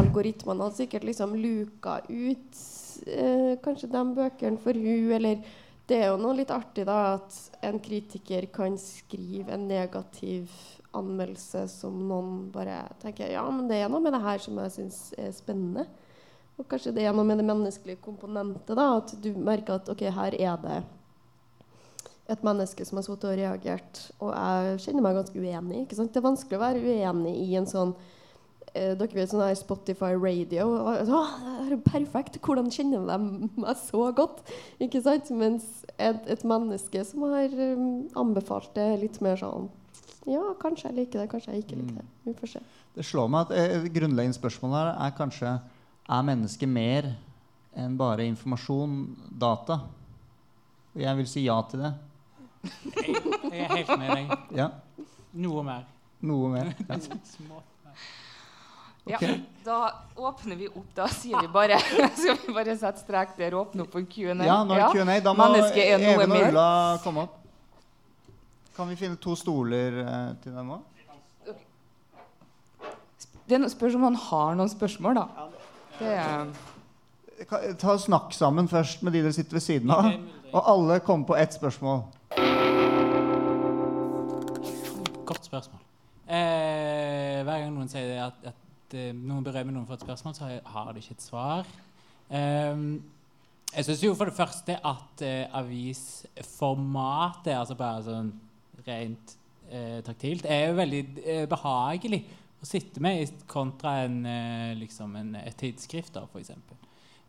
[0.00, 2.62] algoritmene hadde sikkert liksom luka ut
[3.06, 5.42] eh, kanskje de bøkene for hun, eller
[5.90, 10.50] det er jo noe litt artig da at en kritiker kan skrive en negativ
[10.96, 14.74] anmeldelse som noen bare tenker ja, men det er noe med det her som jeg
[14.76, 15.86] syns er spennende.
[16.60, 18.74] Og kanskje det er noe med det menneskelige komponentet.
[18.76, 20.80] da, At du merker at ok, her er det
[22.30, 24.00] et menneske som har sittet og reagert.
[24.22, 25.82] Og jeg kjenner meg ganske uenig.
[25.82, 26.12] ikke sant?
[26.12, 27.94] Det er vanskelig å være uenig i en sånn
[28.74, 30.68] eh, dere vet sånn her Spotify radio.
[30.76, 32.38] Å, det er perfekt!
[32.44, 34.44] Hvordan kjenner de meg så godt?
[34.82, 35.32] ikke sant?
[35.34, 37.86] Mens et, et menneske som har um,
[38.26, 39.70] anbefalt det litt mer sånn
[40.30, 42.06] ja, kanskje jeg liker det, kanskje jeg ikke liker det.
[42.28, 42.62] Vi får se.
[42.94, 45.52] Det slår meg at et grunnleggende spørsmål her er kanskje
[46.12, 47.12] er mennesket mer
[47.78, 48.96] enn bare informasjon,
[49.40, 49.80] data?
[50.92, 51.92] Og Jeg vil si ja til det.
[52.62, 53.16] Jeg,
[53.50, 54.32] jeg er helt med deg.
[54.62, 54.70] Ja.
[55.32, 55.84] Noe mer.
[56.20, 56.74] Noe mer.
[59.02, 59.16] Ja.
[59.18, 59.32] Okay.
[59.34, 59.76] Ja, da
[60.14, 60.86] åpner vi opp.
[60.94, 61.74] Da sier vi bare
[62.20, 64.36] Skal vi bare sette strek der og åpne opp for Q&A?
[64.46, 65.16] Ja, nå er Q&A.
[65.24, 66.44] Da må Even og.
[66.52, 66.66] Ulla
[67.02, 67.41] komme opp.
[68.76, 70.80] Kan vi finne to stoler eh, til dem òg?
[73.42, 75.24] Det er noe- spørs om han har noen spørsmål, da.
[75.98, 76.46] Det er,
[77.80, 80.04] Ta og Snakk sammen først med de dere sitter ved siden av.
[80.54, 82.02] Og alle kommer på ett spørsmål.
[85.26, 85.80] Godt spørsmål.
[86.28, 88.54] Eh, hver gang noen sier at, at
[88.92, 91.64] at noen berømmer noen for et spørsmål, så har- har de ikke et svar.
[92.30, 92.76] Eh,
[93.74, 98.32] jeg syns jo for det første at eh, avisformatet, altså bare sånn
[98.86, 99.36] rent
[99.70, 102.22] eh, taktilt, er jo veldig eh, behagelig
[102.62, 106.54] å sitte med kontra en, eh, liksom en, et tidsskrift, da, f.eks.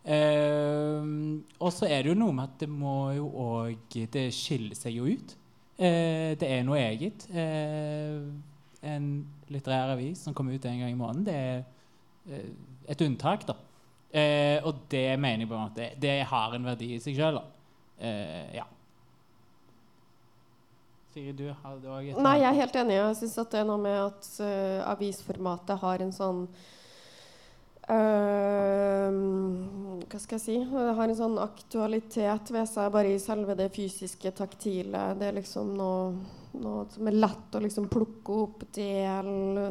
[0.03, 4.75] Uh, og så er det jo noe med at det må jo òg Det skiller
[4.75, 5.31] seg jo ut.
[5.77, 7.25] Eh, det er noe eget.
[7.31, 8.19] Eh,
[8.83, 9.07] en
[9.51, 11.63] litterær avis som kommer ut en gang i måneden, det er
[12.29, 12.49] eh,
[12.93, 13.55] et unntak, da.
[14.13, 17.39] Eh, og det mener jeg på en måte Det har en verdi i seg sjøl.
[17.97, 18.67] Eh, ja.
[21.13, 22.95] Sigrid, du hadde òg et Nei, jeg er helt enig.
[22.97, 26.47] Jeg syns det er noe med at uh, avisformatet har en sånn
[27.83, 29.11] Uh,
[30.07, 30.53] Hva skal jeg si?
[30.71, 35.09] Det har en sånn aktualitet ved seg bare i selve det fysiske, taktile.
[35.19, 36.13] Det er liksom noe,
[36.63, 39.67] noe som er lett å liksom plukke opp, dele,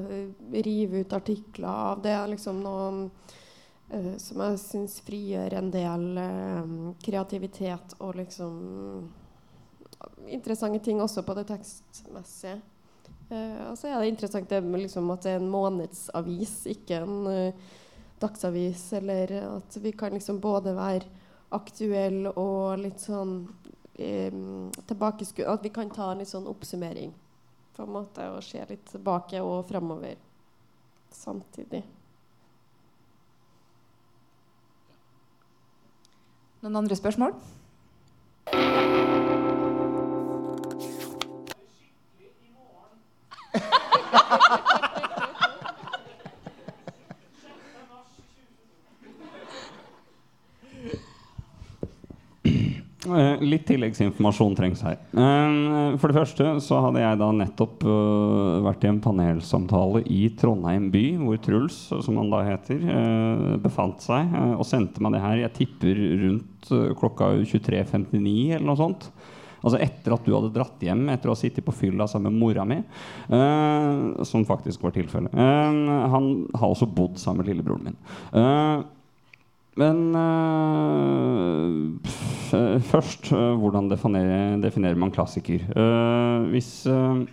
[0.52, 2.04] rive ut artikler av.
[2.04, 8.60] Det er liksom noe uh, som jeg syns frigjør en del uh, kreativitet og liksom
[10.28, 12.58] interessante ting også på det tekstmessige.
[13.30, 17.00] Eh, og så er det interessant det med liksom at det er en månedsavis, ikke
[17.00, 17.62] en eh,
[18.22, 18.84] dagsavis.
[19.00, 21.08] Eller at vi kan liksom både være
[21.52, 23.40] aktuelle og litt sånn
[23.94, 24.32] eh,
[24.88, 25.44] tilbakesku...
[25.48, 27.12] At vi kan ta en litt sånn oppsummering
[27.72, 30.16] på en måte og se litt tilbake og framover
[31.12, 31.82] samtidig.
[36.62, 37.34] noen andre spørsmål?
[53.42, 54.94] Litt tilleggsinformasjon trengs her.
[55.10, 60.20] Eh, For det første så hadde jeg da nettopp eh, vært i en panelsamtale i
[60.38, 65.16] Trondheim by, hvor Truls, som han da heter, eh, befant seg, eh, og sendte meg
[65.16, 65.40] det her.
[65.42, 69.10] Jeg tipper rundt eh, klokka 23.59 eller noe sånt.
[69.62, 72.42] Altså etter at du hadde dratt hjem etter å ha sittet på fylla sammen med
[72.42, 72.80] mora mi.
[73.32, 75.34] uh, som faktisk var tilfellet.
[75.34, 78.02] Uh, han har også bodd sammen med lillebroren min.
[78.34, 78.82] Uh,
[79.80, 82.54] men øh, pff,
[82.92, 85.64] først øh, hvordan definerer, definerer man klassiker?
[85.76, 87.24] Uh, hvis øh,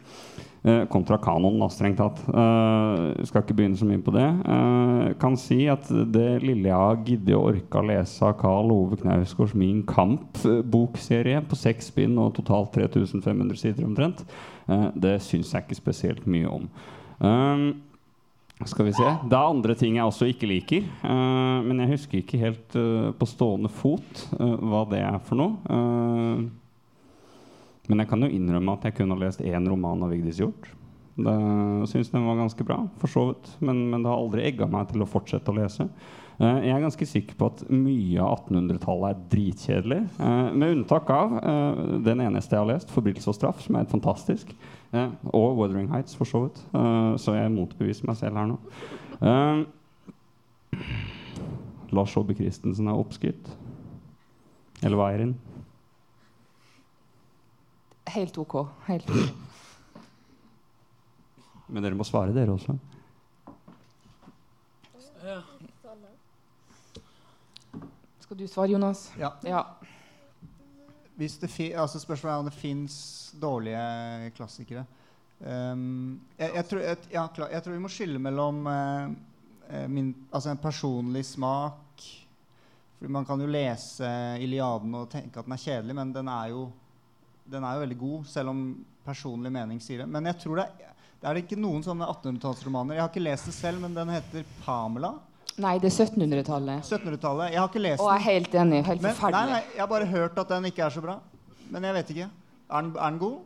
[0.91, 2.19] Kontra kanonen, strengt tatt.
[2.27, 4.25] Uh, skal ikke begynne så mye på det.
[4.43, 8.73] Uh, kan si at det lille jeg har giddet å orke å lese av Karl
[8.75, 14.25] Ove Knausgårds Min Kamp-bokserie på seks bind og totalt 3500 sider omtrent,
[14.67, 16.67] uh, det syns jeg ikke spesielt mye om.
[17.23, 17.71] Uh,
[18.67, 19.07] skal vi se.
[19.29, 20.83] Det er andre ting jeg også ikke liker.
[20.83, 25.39] eh, men jeg husker ikke helt eh, på stående fot eh, hva det er for
[25.39, 25.77] noe.
[27.89, 30.75] Men jeg kan jo innrømme at jeg kun har lest én roman av Vigdis Hjorth.
[31.19, 31.35] Det
[31.91, 33.51] syns den var ganske bra, for så vidt.
[33.59, 35.89] Men, men det har aldri egga meg til å fortsette å lese.
[36.39, 39.99] Eh, jeg er ganske sikker på at mye av 1800-tallet er dritkjedelig.
[40.23, 43.83] eh, med unntak av eh, den eneste jeg har lest, 'Forbrytelse og straff', som er
[43.83, 44.55] helt fantastisk.
[45.33, 46.63] Og 'Wuthering Heights', for så vidt.
[47.19, 48.57] Så jeg motbeviser meg selv her nå.
[51.91, 53.51] Lars Saabye Christensen er oppskrytt.
[54.81, 55.35] Eller hva er hun?
[58.15, 58.55] Helt OK.
[58.87, 59.35] Helt ok.
[61.69, 62.73] Men dere må svare, dere også.
[68.19, 69.11] Skal du svare, Jonas?
[69.19, 69.33] Ja.
[69.45, 69.63] Ja.
[71.19, 72.95] Hvis det fi, altså spørsmålet er om det fins
[73.41, 74.85] dårlige klassikere.
[75.39, 79.11] Um, jeg, jeg, tror, jeg, ja, klar, jeg tror vi må skille mellom eh,
[79.69, 82.03] eh, min, altså en personlig smak
[82.97, 84.09] Fordi Man kan jo lese
[84.43, 86.65] Iliaden og tenke at den er kjedelig, men den er jo,
[87.49, 88.61] den er jo veldig god, selv om
[89.05, 90.09] personlig mening sier det.
[90.11, 92.97] Men jeg tror det er, det er ikke noen sånne 1800-tallsromaner.
[92.97, 95.15] Jeg har ikke lest det selv, men den heter Pamela.
[95.59, 96.85] Nei, det er 1700-tallet.
[96.85, 97.51] 1700-tallet.
[97.51, 98.05] Jeg har ikke lest den.
[98.05, 98.81] Og jeg er helt enig.
[98.87, 99.51] Helt men, nei, forferdelig.
[99.57, 101.17] nei, jeg har bare hørt at den ikke er så bra.
[101.69, 102.27] Men jeg vet ikke.
[102.69, 103.37] Er den, er den god?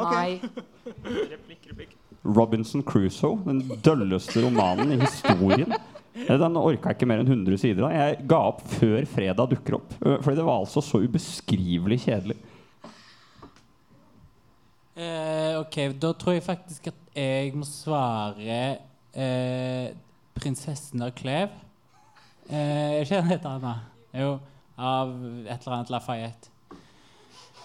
[0.00, 0.38] Okay.
[0.38, 1.88] Nei.
[2.24, 5.74] Robinson Crusoe, den dølleste romanen i historien.
[6.14, 7.86] Den orka ikke mer enn 100 sider.
[7.94, 9.92] Jeg ga opp før fredag dukker opp.
[10.00, 12.38] Fordi det var altså så ubeskrivelig kjedelig.
[14.98, 18.78] Eh, ok, da tror jeg faktisk at jeg må svare
[19.14, 19.92] eh,
[20.34, 21.52] 'Prinsessen av Klev'.
[22.50, 23.74] Eh, ikke den heter Anna?
[24.10, 24.38] Jo,
[24.76, 25.12] av
[25.46, 26.50] et eller annet Lafayette.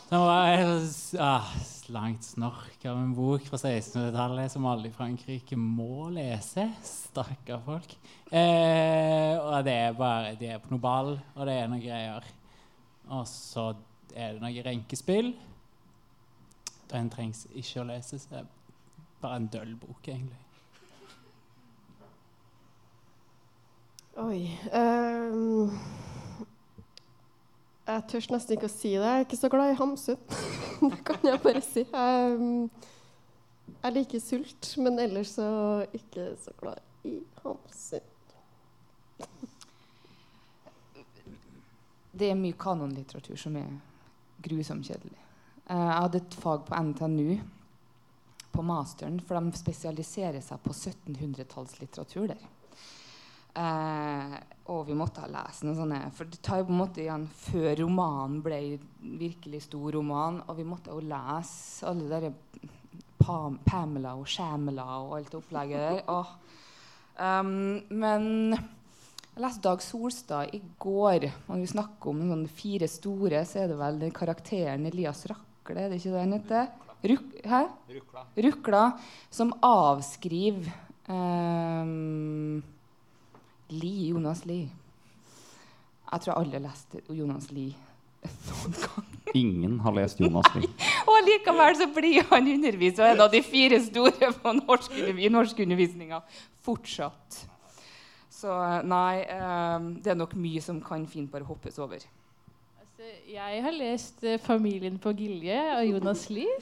[0.06, 1.48] Den var et ah,
[1.90, 6.68] langt snork av en bok fra 1600-tallet som alle i Frankrike må lese.
[6.86, 7.98] Stakkar folk.
[8.30, 12.30] Eh, og det er bare De er på noe ball, og det er noe greier.
[13.10, 13.72] Og så
[14.14, 15.34] er det noe renkespill.
[16.92, 18.28] Den trengs ikke å leses.
[18.30, 18.50] Det er
[19.22, 20.42] bare en døll bok, egentlig.
[24.16, 25.72] Oi um,
[27.86, 29.02] Jeg tør nesten ikke å si det.
[29.04, 30.22] Jeg er ikke så glad i Hamsun.
[30.92, 31.84] det kan jeg bare si.
[31.92, 32.70] Um,
[33.82, 35.50] jeg liker sult, men ellers så
[35.94, 38.08] ikke så glad i Hamsun.
[42.16, 43.68] Det er mye kanonlitteratur som er
[44.46, 45.25] grusomt kjedelig.
[45.66, 47.30] Eh, jeg hadde et fag på NTNU
[48.56, 52.46] på masteren, for de spesialiserer seg på 1700-tallslitteratur der.
[53.56, 54.36] Eh,
[54.72, 57.28] og vi måtte ha lest noen sånne For det tar jo på en måte igjen
[57.40, 58.58] før romanen ble
[59.00, 60.42] virkelig stor roman.
[60.50, 62.34] Og vi måtte jo lese alle de
[63.16, 66.02] Pam, Pamela og Shamela og alt opplegget der.
[66.14, 66.34] Og,
[67.16, 71.30] Um, men jeg leste Dag Solstad i går.
[71.48, 75.24] Når vi snakker om sånne fire store, så er det vel den karakteren Elias
[75.66, 76.66] Rakle, er det ikke det den heter?
[77.10, 77.62] Ruk, hæ?
[77.90, 78.22] Rukla.
[78.38, 78.82] Rukla.
[79.32, 80.68] Som avskriver
[81.10, 82.62] um,
[83.70, 84.70] Lie, Jonas Lie.
[86.12, 87.74] Jeg tror alle lest Jonas Lie
[88.26, 89.10] noen gang.
[89.34, 90.70] Ingen har lest Jonas Lie.
[91.10, 95.30] Og likevel så blir han undervist og en av de fire store på norsk, i
[95.34, 96.22] norskundervisninga
[96.66, 97.42] fortsatt.
[98.30, 98.54] Så
[98.86, 102.06] nei, um, det er nok mye som kan fint bare hoppes over.
[102.96, 106.54] Altså, jeg har lest eh, 'Familien på Gilje' av Jonas Lie.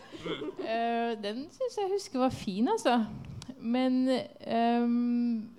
[0.65, 3.05] Eh, den syns jeg husker var fin, altså.
[3.61, 4.09] Men
[4.81, 5.51] um,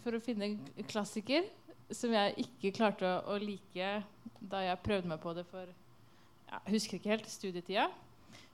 [0.00, 1.44] for, å finne en klassiker
[1.92, 3.90] som jeg ikke klarte å, like
[4.40, 7.90] da jeg prøvde meg på det for Jeg husker ikke helt studietida.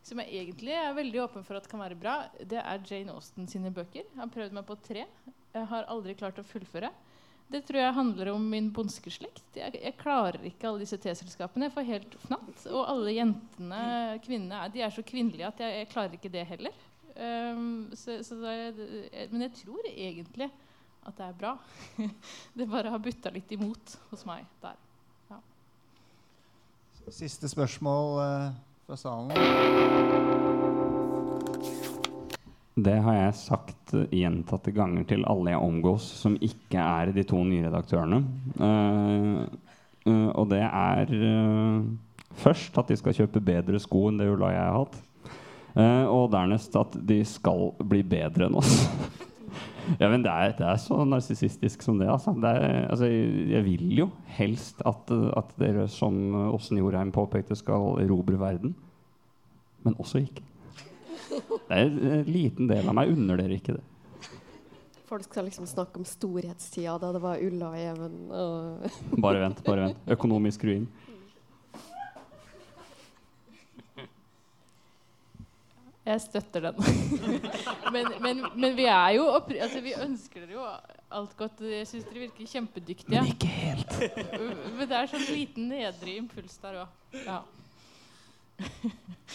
[0.03, 3.47] Som jeg egentlig er veldig åpen for at kan være bra, det er Jane Austen
[3.47, 4.11] sine bøker.
[4.11, 5.07] Jeg har prøvd meg på tre.
[5.55, 6.91] Jeg har aldri klart å fullføre.
[7.51, 9.57] Det tror jeg handler om min bondskeslekt.
[9.59, 11.67] Jeg, jeg klarer ikke alle disse teselskapene.
[11.67, 12.67] Jeg får helt fnatt.
[12.71, 13.81] Og alle jentene,
[14.23, 16.85] kvinnene, de er så kvinnelige at jeg, jeg klarer ikke det heller.
[17.21, 18.87] Um, så, så det,
[19.33, 20.47] men jeg tror egentlig
[21.01, 21.57] at det er bra.
[22.57, 24.79] det bare har butta litt imot hos meg der.
[27.11, 28.51] Siste spørsmål eh,
[28.87, 30.70] fra salen.
[32.79, 37.41] Det har jeg sagt gjentatte ganger til alle jeg omgås som ikke er de to
[37.47, 38.21] nye redaktørene.
[38.61, 39.43] Uh,
[40.07, 41.83] uh, og det er uh,
[42.39, 45.01] først at de skal kjøpe bedre sko enn det Ulla og jeg har hatt.
[46.11, 48.73] Og dernest at de skal bli bedre enn oss.
[50.03, 52.09] ja, men det er, det er så narsissistisk som det.
[52.11, 52.35] Altså.
[52.35, 56.19] det er, altså, jeg, vil jo helst at, at dere, som
[56.51, 58.75] Åsen Jorheim påpekte, skal erobre verden.
[59.87, 60.43] Men også ikke.
[61.31, 63.85] Det er en liten del av meg unner dere ikke det.
[65.11, 68.19] Folk skal liksom snakke om storhetstida da det var Ulla og Even.
[68.31, 70.05] Og Bare vent, bare vent.
[70.15, 70.87] Økonomisk ruin.
[76.11, 76.79] Jeg støtter den.
[77.95, 80.65] men, men, men vi er jo oppri altså, Vi ønsker dere jo
[81.11, 81.61] alt godt.
[81.67, 83.21] Jeg syns dere virker kjempedyktige.
[83.21, 83.97] Men ikke helt.
[84.79, 87.01] men det er sånn liten nedre impuls der òg.
[87.27, 87.43] Ja.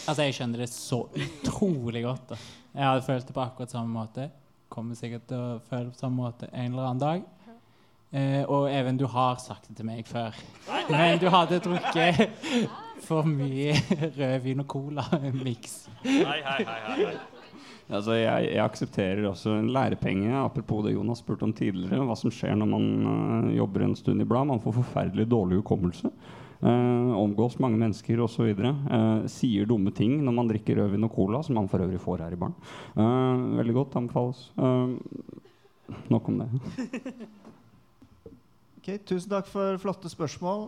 [0.06, 2.34] Altså, jeg skjønner det så utrolig godt.
[2.34, 2.40] da.
[2.76, 4.28] Jeg hadde følt det på akkurat samme måte.
[4.70, 7.24] Kommer sikkert til å føle det på samme måte en eller annen dag.
[8.16, 10.36] Eh, og Even, du har sagt det til meg før.
[10.92, 12.28] Men du hadde drukket
[13.08, 13.76] for mye
[14.20, 15.78] rødvin og cola-miks.
[17.86, 22.02] Altså, jeg, jeg aksepterer også en lærepenge, apropos det Jonas spurte om tidligere.
[22.08, 24.50] Hva som skjer når man uh, jobber en stund i blad.
[24.50, 26.10] Man får forferdelig dårlig hukommelse.
[26.62, 28.52] Uh, omgås mange mennesker osv.
[28.56, 32.24] Uh, sier dumme ting når man drikker rødvin og cola, som man for øvrig får
[32.26, 32.56] her i baren.
[32.96, 33.98] Uh, veldig godt.
[34.00, 34.48] Anbefales.
[34.58, 34.96] Uh,
[36.14, 36.50] nok om det.
[38.86, 40.68] Okay, Tusen takk for flotte spørsmål.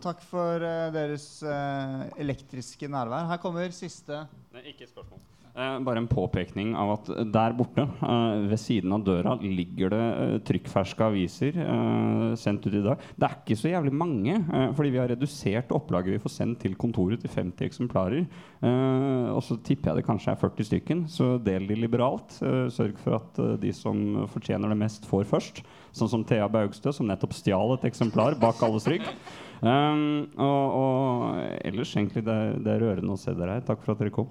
[0.00, 3.26] Takk for uh, deres uh, elektriske nærvær.
[3.28, 4.22] Her kommer siste
[4.64, 5.20] ikke spørsmål.
[5.58, 10.02] Eh, bare en påpekning av at der borte, eh, ved siden av døra, ligger det
[10.06, 13.02] eh, trykkferske aviser eh, sendt ut i dag.
[13.18, 16.60] Det er ikke så jævlig mange, eh, fordi vi har redusert opplaget vi får sendt
[16.62, 18.28] til kontoret til 50 eksemplarer.
[18.62, 22.38] Eh, og så tipper jeg det kanskje er 40 stykken, så del de liberalt.
[22.38, 25.64] Eh, sørg for at eh, de som fortjener det mest, får først.
[25.90, 29.10] Sånn som Thea Baugstø, som nettopp stjal et eksemplar bak alles rygg.
[29.58, 33.66] Um, og, og ellers egentlig det, det er rørende å se dere her.
[33.66, 34.30] Takk for at dere kom.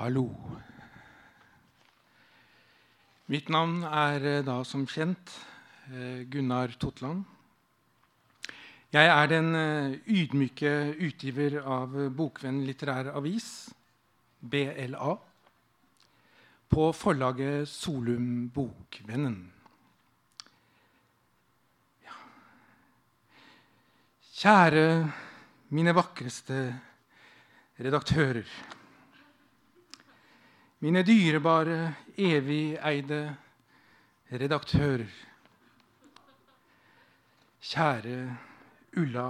[0.00, 0.30] Hallo.
[3.28, 5.28] Mitt navn er eh, da som kjent
[5.92, 7.26] eh, Gunnar Totland.
[8.96, 10.72] Jeg er den eh, ydmyke
[11.04, 13.50] utgiver av Bokvenn litterær avis,
[14.40, 15.18] BLA,
[16.72, 19.38] på forlaget Solum Bokvennen.
[22.08, 22.18] Ja.
[24.40, 24.90] Kjære
[25.76, 26.64] mine vakreste
[27.76, 28.79] redaktører.
[30.80, 33.36] Mine dyrebare, evigeide
[34.32, 35.10] redaktører.
[37.60, 38.36] Kjære
[38.96, 39.26] Ulla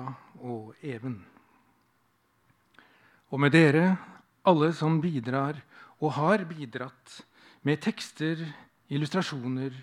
[0.46, 1.16] og Even.
[3.34, 3.96] Og med dere,
[4.46, 5.58] alle som bidrar
[5.98, 7.16] og har bidratt
[7.66, 8.46] med tekster,
[8.88, 9.74] illustrasjoner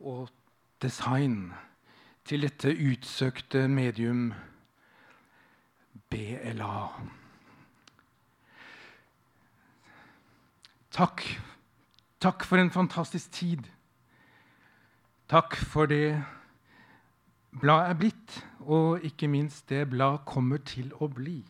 [0.00, 0.26] og
[0.82, 1.52] design
[2.26, 4.32] til dette utsøkte medium
[6.10, 6.74] BLA.
[10.90, 11.22] Takk.
[12.18, 13.66] Takk for en fantastisk tid.
[15.28, 16.16] Takk for det
[17.52, 21.42] bladet er blitt, og ikke minst det blad kommer til å bli.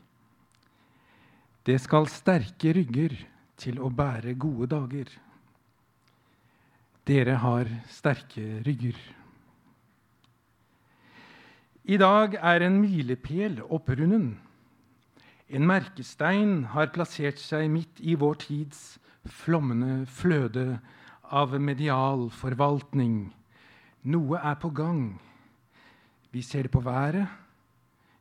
[1.67, 3.15] Det skal sterke rygger
[3.59, 5.09] til å bære gode dager.
[7.09, 8.99] Dere har sterke rygger.
[11.89, 14.35] I dag er en milepæl opprunden.
[15.49, 18.99] En merkestein har plassert seg midt i vår tids
[19.31, 20.79] flommende fløde
[21.23, 23.29] av medial forvaltning.
[24.09, 25.19] Noe er på gang.
[26.33, 27.29] Vi ser det på været.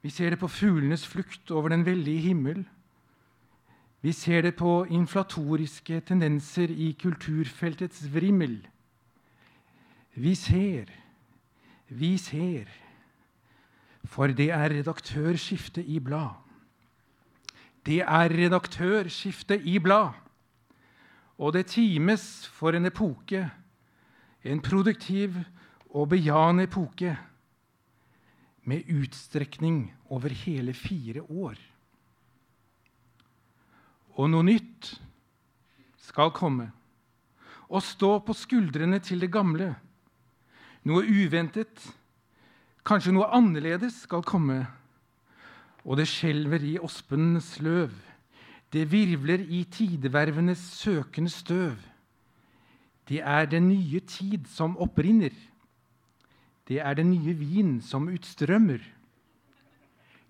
[0.02, 2.66] Vi ser det på fuglenes flukt over den veldige himmel.
[4.02, 8.60] Vi ser det på inflatoriske tendenser i kulturfeltets vrimmel.
[10.16, 10.86] Vi ser,
[11.90, 12.70] vi ser.
[14.08, 16.30] For det er redaktørskifte i blad.
[17.86, 20.16] Det er redaktørskifte i blad.
[21.38, 23.44] Og det times for en epoke,
[24.44, 25.36] en produktiv
[25.90, 27.18] og bejaende epoke,
[28.68, 31.56] med utstrekning over hele fire år.
[34.18, 34.90] Og noe nytt
[36.04, 36.72] skal komme,
[37.70, 39.70] og stå på skuldrene til det gamle.
[40.88, 41.80] Noe uventet,
[42.88, 44.66] kanskje noe annerledes, skal komme,
[45.88, 47.94] og det skjelver i ospens løv.
[48.74, 51.78] Det virvler i tidevervenes søkende støv.
[53.08, 55.32] Det er den nye tid som opprinner.
[56.68, 58.84] Det er den nye vin som utstrømmer.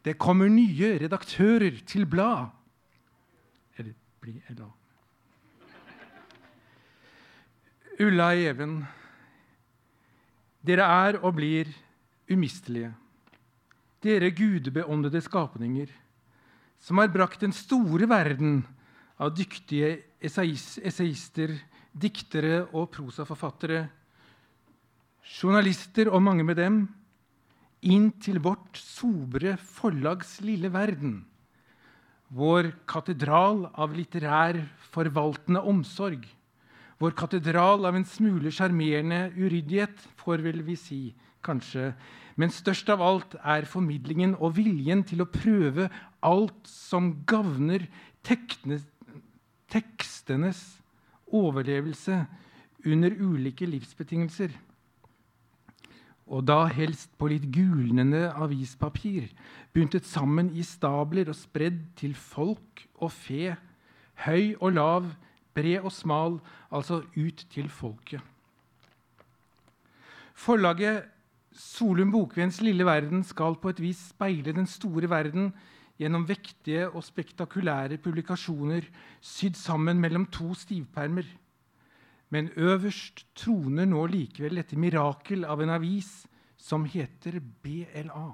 [0.05, 2.45] Det kommer nye redaktører til blad.
[3.77, 4.69] Eller bli eller
[7.99, 8.83] Ulla Even,
[10.61, 11.65] dere er og blir
[12.29, 12.91] umistelige.
[14.03, 15.89] Dere gudebeåndede skapninger
[16.79, 18.61] som har brakt den store verden
[19.17, 21.55] av dyktige essayister,
[21.97, 23.87] diktere og prosaforfattere,
[25.27, 26.83] journalister og mange med dem,
[27.81, 31.19] inn til vårt sobre forlags lille verden.
[32.27, 34.59] Vår katedral av litterær,
[34.91, 36.25] forvaltende omsorg.
[36.97, 41.01] Vår katedral av en smule sjarmerende uryddighet, får vel vi si,
[41.45, 41.91] kanskje.
[42.37, 45.87] Men størst av alt er formidlingen og viljen til å prøve
[46.27, 47.87] alt som gagner
[48.27, 48.83] tekstenes
[51.27, 52.25] overlevelse
[52.85, 54.51] under ulike livsbetingelser.
[56.27, 59.29] Og da helst på litt gulnende avispapir,
[59.71, 63.55] buntet sammen i stabler og spredd til folk og fe,
[64.25, 65.07] høy og lav,
[65.55, 68.19] bred og smal, altså ut til folket.
[70.37, 71.07] Forlaget
[71.57, 75.49] Solum Bokvens lille verden skal på et vis speile den store verden
[75.97, 78.87] gjennom vektige og spektakulære publikasjoner
[79.21, 81.25] sydd sammen mellom to stivpermer.
[82.29, 86.11] Men øverst troner nå likevel dette mirakel av en avis
[86.57, 88.27] som heter BLA.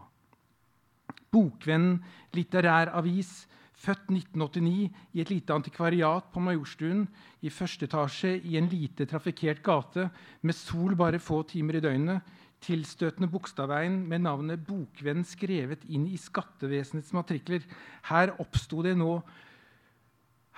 [1.34, 1.99] Bokvennen
[2.34, 3.43] litterær avis,
[3.84, 7.03] født 1989 i et lite antikvariat på Majorstuen
[7.43, 10.07] i første etasje i en lite trafikkert gate
[10.41, 12.22] med sol bare få timer i døgnet,
[12.64, 17.66] tilstøtende bokstaveien med navnet Bokvenn skrevet inn i skattevesenets matrikler.
[18.07, 19.18] Her oppsto det nå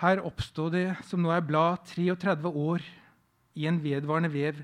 [0.02, 2.84] her oppstod det, som nå er blad, 33 år
[3.56, 4.58] i en vedvarende vev,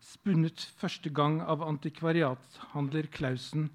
[0.00, 3.66] spunnet første gang av antikvariathandler Klausen.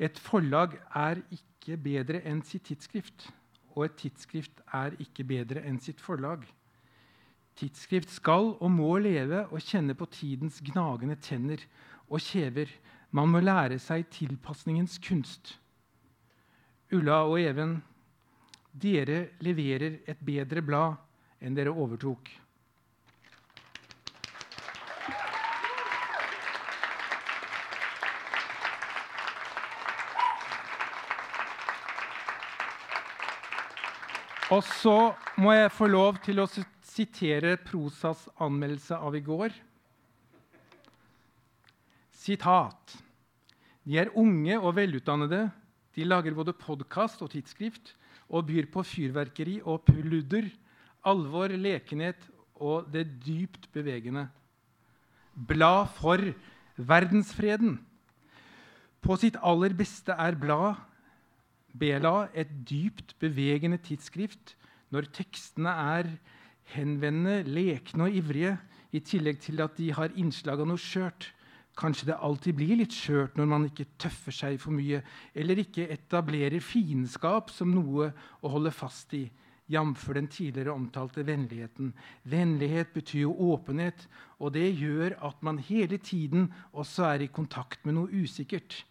[0.00, 3.28] Et forlag er ikke bedre enn sitt tidsskrift,
[3.76, 6.46] og et tidsskrift er ikke bedre enn sitt forlag.
[7.60, 11.60] Tidsskrift skal og må leve og kjenne på tidens gnagende tenner
[12.10, 12.68] og kjever.
[13.14, 15.56] Man må lære seg tilpasningens kunst.
[16.92, 17.78] Ulla og Even,
[18.74, 20.98] dere leverer et bedre blad
[21.40, 22.30] enn dere overtok.
[34.50, 39.54] Og så må jeg få lov til å sitere Prosas anmeldelse av i går.
[42.20, 42.98] Sitat.
[43.86, 45.46] De er unge og velutdannede.
[45.96, 47.94] De lager både podkast og tidsskrift
[48.28, 50.50] og byr på fyrverkeri og pludder,
[51.08, 52.28] alvor, lekenhet
[52.60, 54.28] og det dypt bevegende.
[55.34, 56.20] Blad for
[56.76, 57.78] verdensfreden.
[59.00, 60.76] På sitt aller beste er blad
[61.70, 64.56] Bela et dypt bevegende tidsskrift
[64.90, 66.08] når tekstene er
[66.74, 68.56] henvendende, lekne og ivrige,
[68.90, 71.28] i tillegg til at de har innslag av noe skjørt.
[71.80, 75.00] Kanskje det alltid blir litt skjørt når man ikke tøffer seg for mye,
[75.32, 78.10] eller ikke etablerer fiendskap som noe
[78.44, 79.24] å holde fast i,
[79.70, 80.04] jf.
[80.12, 81.94] den tidligere omtalte vennligheten.
[82.28, 84.08] Vennlighet betyr jo åpenhet,
[84.38, 88.82] og det gjør at man hele tiden også er i kontakt med noe usikkert.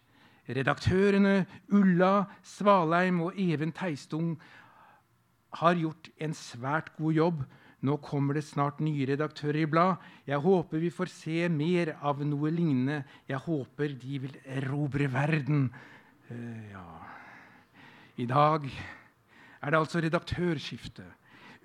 [0.50, 4.34] Redaktørene Ulla Svalheim og Even Teistung
[5.60, 7.44] har gjort en svært god jobb.
[7.80, 10.00] Nå kommer det snart nye redaktører i blad.
[10.28, 13.00] Jeg håper vi får se mer av noe lignende.
[13.28, 15.70] Jeg håper de vil erobre verden.
[16.28, 16.84] Uh, ja.
[18.20, 21.06] I dag er det altså redaktørskifte.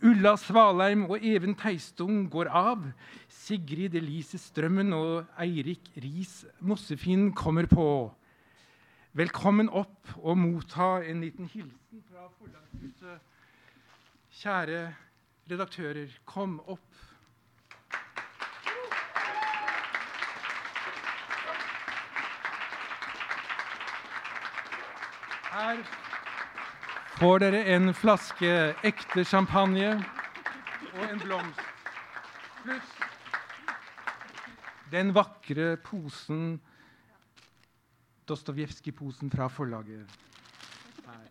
[0.06, 2.84] Ulla Svalheim og Even Teistung går av.
[3.32, 7.88] Sigrid Elise Strømmen og Eirik Riis Mossefinn kommer på.
[9.16, 13.20] Velkommen opp og motta en liten hilsen fra Forlagshuset.
[14.36, 14.82] Kjære
[15.52, 16.82] redaktører, kom opp.
[25.56, 25.80] Her
[27.16, 28.52] får dere en flaske
[28.84, 29.96] ekte champagne
[30.96, 31.66] og en blomst.
[32.64, 32.96] Pluss
[34.96, 36.62] den vakre posen
[38.28, 40.10] Dostojevskij-posen fra forlaget.
[41.06, 41.28] Her.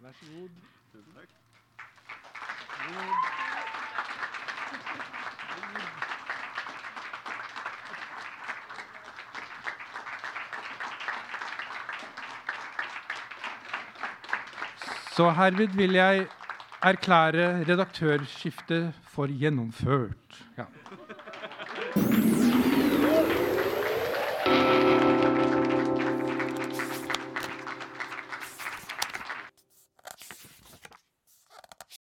[0.00, 0.48] Vær så god.
[0.92, 1.28] Tusen takk.
[15.18, 16.26] Så herved vil jeg
[16.82, 20.27] erklære redaktørskiftet for gjennomført.